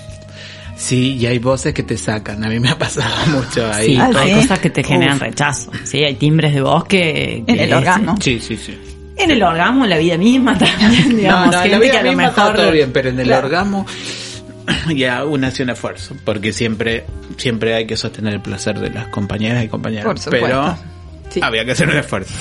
[0.76, 2.44] Sí, y hay voces que te sacan.
[2.44, 3.86] A mí me ha pasado mucho ahí.
[3.88, 4.40] Sí, Ah, hay ¿sí?
[4.40, 5.22] cosas que te generan Uf.
[5.22, 5.70] rechazo.
[5.84, 7.42] Sí, hay timbres de voz que...
[7.46, 8.14] En el es- orgasmo.
[8.20, 8.78] Sí, sí, sí.
[9.16, 11.46] En el orgasmo, en la vida misma también, digamos.
[11.46, 12.56] no, no, en la vida que a lo misma está mejor...
[12.56, 13.46] todo bien, pero en el Claro.
[13.48, 13.84] orgasmo
[14.96, 17.04] ya uno hace un esfuerzo, porque siempre
[17.36, 20.04] siempre hay que sostener el placer de las compañeras y compañeros.
[20.06, 20.46] Por supuesto.
[20.46, 20.78] Pero
[21.30, 21.40] Sí.
[21.42, 22.32] había que hacer un esfuerzo.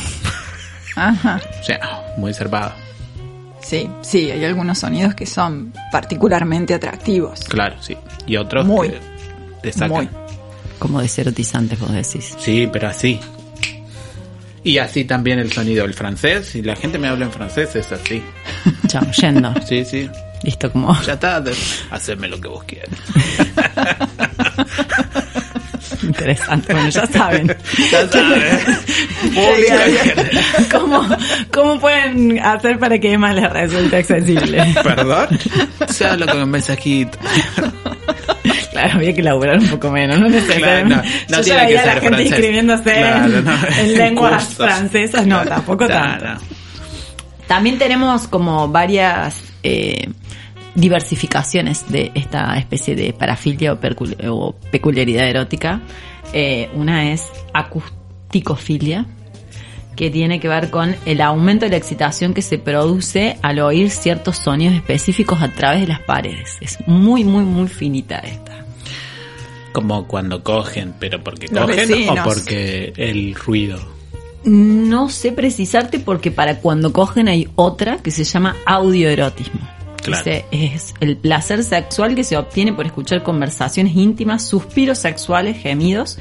[0.95, 1.41] Ajá.
[1.59, 1.79] O sea,
[2.17, 2.71] muy zarpado.
[3.61, 7.41] Sí, sí, hay algunos sonidos que son particularmente atractivos.
[7.49, 7.97] Claro, sí.
[8.25, 8.89] Y otros Muy.
[8.89, 8.99] que
[9.61, 9.89] te sacan.
[9.89, 10.09] Muy.
[10.79, 12.35] Como deserotizantes, vos decís.
[12.39, 13.19] Sí, pero así.
[14.63, 16.47] Y así también el sonido del francés.
[16.47, 18.21] Si la gente me habla en francés, es así.
[18.87, 19.53] Chao, yendo.
[19.65, 20.09] Sí, sí.
[20.43, 20.99] Listo, como...
[21.03, 21.43] Ya está.
[21.91, 22.89] Hacedme lo que vos quieras.
[26.03, 26.73] Interesante.
[26.73, 27.47] Bueno, ya saben.
[27.91, 28.65] Ya sabes.
[29.21, 29.75] Público.
[30.71, 31.07] ¿Cómo,
[31.51, 34.63] ¿Cómo pueden hacer para que Emma les resulte accesible?
[34.83, 35.27] Perdón.
[35.89, 37.17] Se habla con un mensajito.
[38.71, 40.95] Claro, había que laburar un poco menos, no necesariamente.
[40.95, 42.31] Claro, no, no Yo tiene ya que veía a la ser gente francés.
[42.31, 44.65] inscribiéndose Claro, en, no, en en lenguas cursos.
[44.65, 46.25] francesas, no, tampoco tanto.
[47.47, 50.09] También tenemos como varias eh,
[50.77, 55.81] diversificaciones de esta especie de parafilia o, peculiaridad erótica.
[56.33, 59.07] Eh, una es acusticofilia,
[59.95, 63.89] que tiene que ver con el aumento de la excitación que se produce al oír
[63.89, 66.57] ciertos sonidos específicos a través de las paredes.
[66.61, 68.63] Es muy, muy, muy finita esta.
[69.73, 72.19] Como cuando cogen, pero porque Los cogen vecinos.
[72.19, 73.79] o porque el ruido.
[74.43, 79.76] No sé precisarte porque para cuando cogen hay otra que se llama audioerotismo.
[80.03, 80.21] Claro.
[80.21, 86.17] Ese es el placer sexual que se obtiene por escuchar conversaciones íntimas, suspiros sexuales, gemidos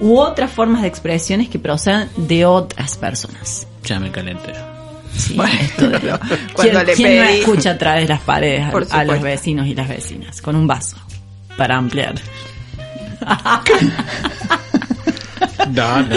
[0.00, 3.66] u otras formas de expresiones que procedan de otras personas.
[3.84, 4.52] Ya me calenté.
[5.16, 6.18] Sí, Bueno, esto de- pero
[6.56, 9.74] ¿Quién, le quién no escucha a través de las paredes a- a, los vecinos y
[9.74, 10.40] las vecinas?
[10.42, 10.96] Con un vaso
[11.56, 12.14] para ampliar.
[15.70, 16.16] No, no.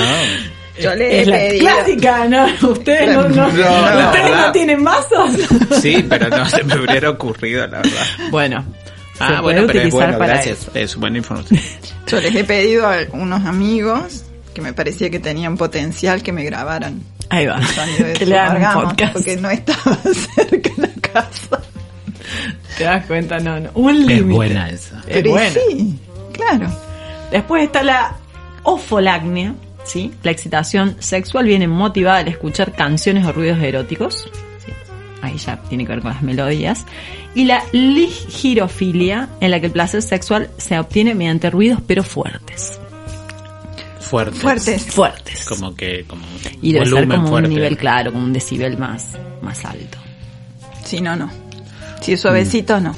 [0.79, 1.59] Yo le he es la pedido.
[1.67, 2.45] clásica, ¿no?
[2.69, 5.31] Ustedes no, no, ¿ustedes no tienen vasos.
[5.81, 8.05] Sí, pero no se me hubiera ocurrido, la verdad.
[8.31, 8.63] Bueno,
[9.17, 10.59] se Ah, puede bueno, pero es bueno, para gracias.
[10.61, 10.71] eso.
[10.75, 11.59] Es buena información.
[12.07, 14.23] Yo les he pedido a unos amigos
[14.53, 17.59] que me parecía que tenían potencial que me grabaran Ahí va.
[18.17, 19.97] que le hagan porque no estaba
[20.35, 21.59] cerca de la casa.
[22.77, 23.39] ¿Te das cuenta?
[23.39, 23.69] No, no.
[23.73, 24.33] Un Es límite.
[24.35, 24.97] buena esa.
[24.99, 25.49] Es Pero buena.
[25.51, 25.99] sí,
[26.33, 26.67] claro.
[27.31, 28.15] Después está la
[28.63, 29.53] ofolagnia,
[29.87, 30.13] ¿sí?
[30.23, 34.29] La excitación sexual viene motivada al escuchar canciones o ruidos eróticos.
[34.65, 34.71] ¿sí?
[35.21, 36.85] Ahí ya tiene que ver con las melodías.
[37.33, 42.79] Y la ligirofilia, en la que el placer sexual se obtiene mediante ruidos pero fuertes.
[43.99, 44.41] Fuertes.
[44.41, 44.85] Fuertes.
[44.85, 45.45] Fuertes.
[45.45, 46.25] Como que, como
[46.61, 47.49] y debe ser como fuerte.
[47.49, 49.97] un nivel claro, como un decibel más, más alto.
[50.85, 51.29] Sí, no, no.
[52.01, 52.95] Si es suavecito, no.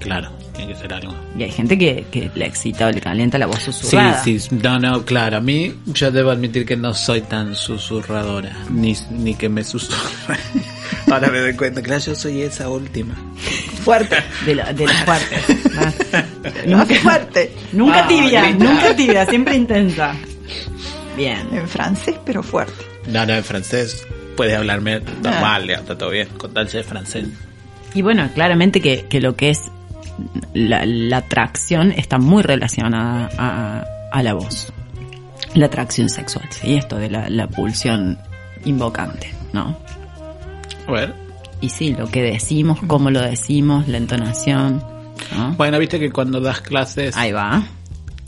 [0.00, 0.30] Claro,
[0.60, 1.14] tiene que ser algo.
[1.38, 4.22] Y hay gente que, que le excita o le calienta la voz Sí, susurrada.
[4.22, 8.94] sí, no, no, claro, a mí yo debo admitir que no soy tan susurradora, ni,
[9.10, 10.36] ni que me susurre.
[11.10, 13.14] Ahora me doy cuenta, claro, yo soy esa última.
[13.84, 14.16] Fuerte.
[14.44, 15.74] De, lo- de los fuertes.
[15.74, 17.52] Más nunca, fuerte.
[17.72, 18.64] nunca Ah, tibia, grita.
[18.64, 20.14] nunca tibia, siempre intensa.
[21.16, 21.48] Bien.
[21.52, 22.72] En francés, pero fuerte.
[23.08, 24.06] No, no, en francés
[24.36, 27.26] puedes hablarme normal, ya, está todo bien, con tal de francés.
[27.94, 29.62] Y bueno, claramente que, que lo que es
[30.54, 34.72] la, la atracción está muy relacionada a, a la voz.
[35.54, 36.76] La atracción sexual, ¿sí?
[36.76, 38.18] Esto de la, la pulsión
[38.64, 39.76] invocante, ¿no?
[40.86, 41.14] A ver.
[41.60, 44.82] Y sí, lo que decimos, cómo lo decimos, la entonación,
[45.36, 45.52] ¿no?
[45.56, 47.62] Bueno, viste que cuando das clases Ahí va.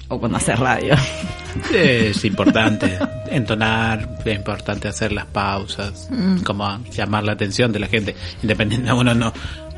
[0.09, 0.95] O cuando haces radio.
[1.75, 2.99] es importante
[3.31, 6.09] entonar, es importante hacer las pausas,
[6.45, 9.33] como llamar la atención de la gente, independiente de uno no.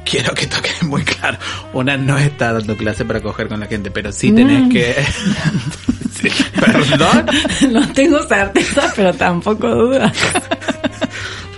[0.04, 1.38] Quiero que toque muy claro.
[1.72, 4.94] Una no está dando clase para coger con la gente, pero sí tenés que...
[6.14, 6.28] Sí,
[6.60, 7.26] Perdón,
[7.72, 10.12] no tengo certeza, pero tampoco duda.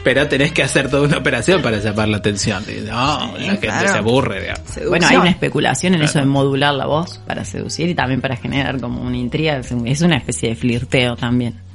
[0.03, 2.65] pero tenés que hacer toda una operación para llamar la atención.
[2.87, 3.89] No, la gente claro.
[3.89, 4.41] se aburre.
[4.41, 4.89] digamos.
[4.89, 8.37] Bueno, hay una especulación en eso de modular la voz para seducir y también para
[8.37, 9.59] generar como una intriga.
[9.59, 11.66] Es una especie de flirteo también.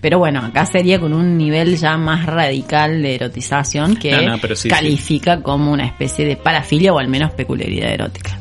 [0.00, 4.38] Pero bueno, acá sería con un nivel ya más radical de erotización que No, no,
[4.40, 8.38] pero sí, califica como una especie de parafilia o al menos peculiaridad erótica.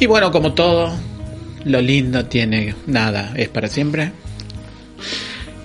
[0.00, 0.92] Y bueno, como todo,
[1.64, 4.12] lo lindo tiene nada, es para siempre.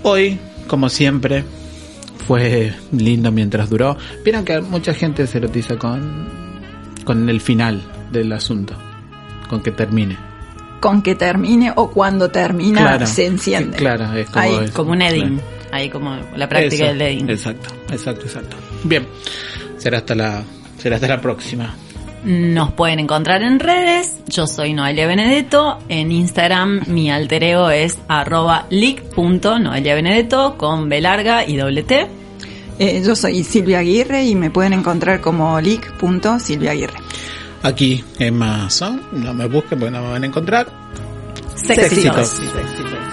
[0.02, 0.40] Hoy,
[0.74, 1.44] como siempre,
[2.28, 3.96] fue lindo mientras duró.
[4.26, 6.28] Vieron que mucha gente se erotiza con,
[7.06, 7.80] con el final
[8.12, 8.74] del asunto,
[9.48, 10.18] con que termine.
[10.80, 13.78] Con que termine o cuando termina Claro, se enciende.
[13.78, 14.60] claro, es como Ahí.
[14.66, 14.72] es.
[14.72, 15.38] Como un edding.
[15.38, 15.44] Claro.
[15.74, 17.30] Ahí como la práctica Eso, del edding.
[17.30, 18.56] Exacto, exacto, exacto.
[18.84, 19.06] Bien,
[19.78, 20.42] será hasta la,
[20.80, 21.76] será hasta la próxima.
[22.24, 24.16] Nos pueden encontrar en redes.
[24.28, 25.80] Yo soy Noelia Benedetto.
[25.90, 32.08] En Instagram mi alter ego es arroba leak.noelia Benedetto con B larga y doble T.
[32.80, 36.98] Eh, yo soy Silvia Aguirre y me pueden encontrar como leak.silviaaguirre.
[37.62, 40.68] Aquí en Amazon, no me busquen porque no me van a encontrar.
[41.56, 42.30] Sexitos.
[42.30, 43.13] Sexitos.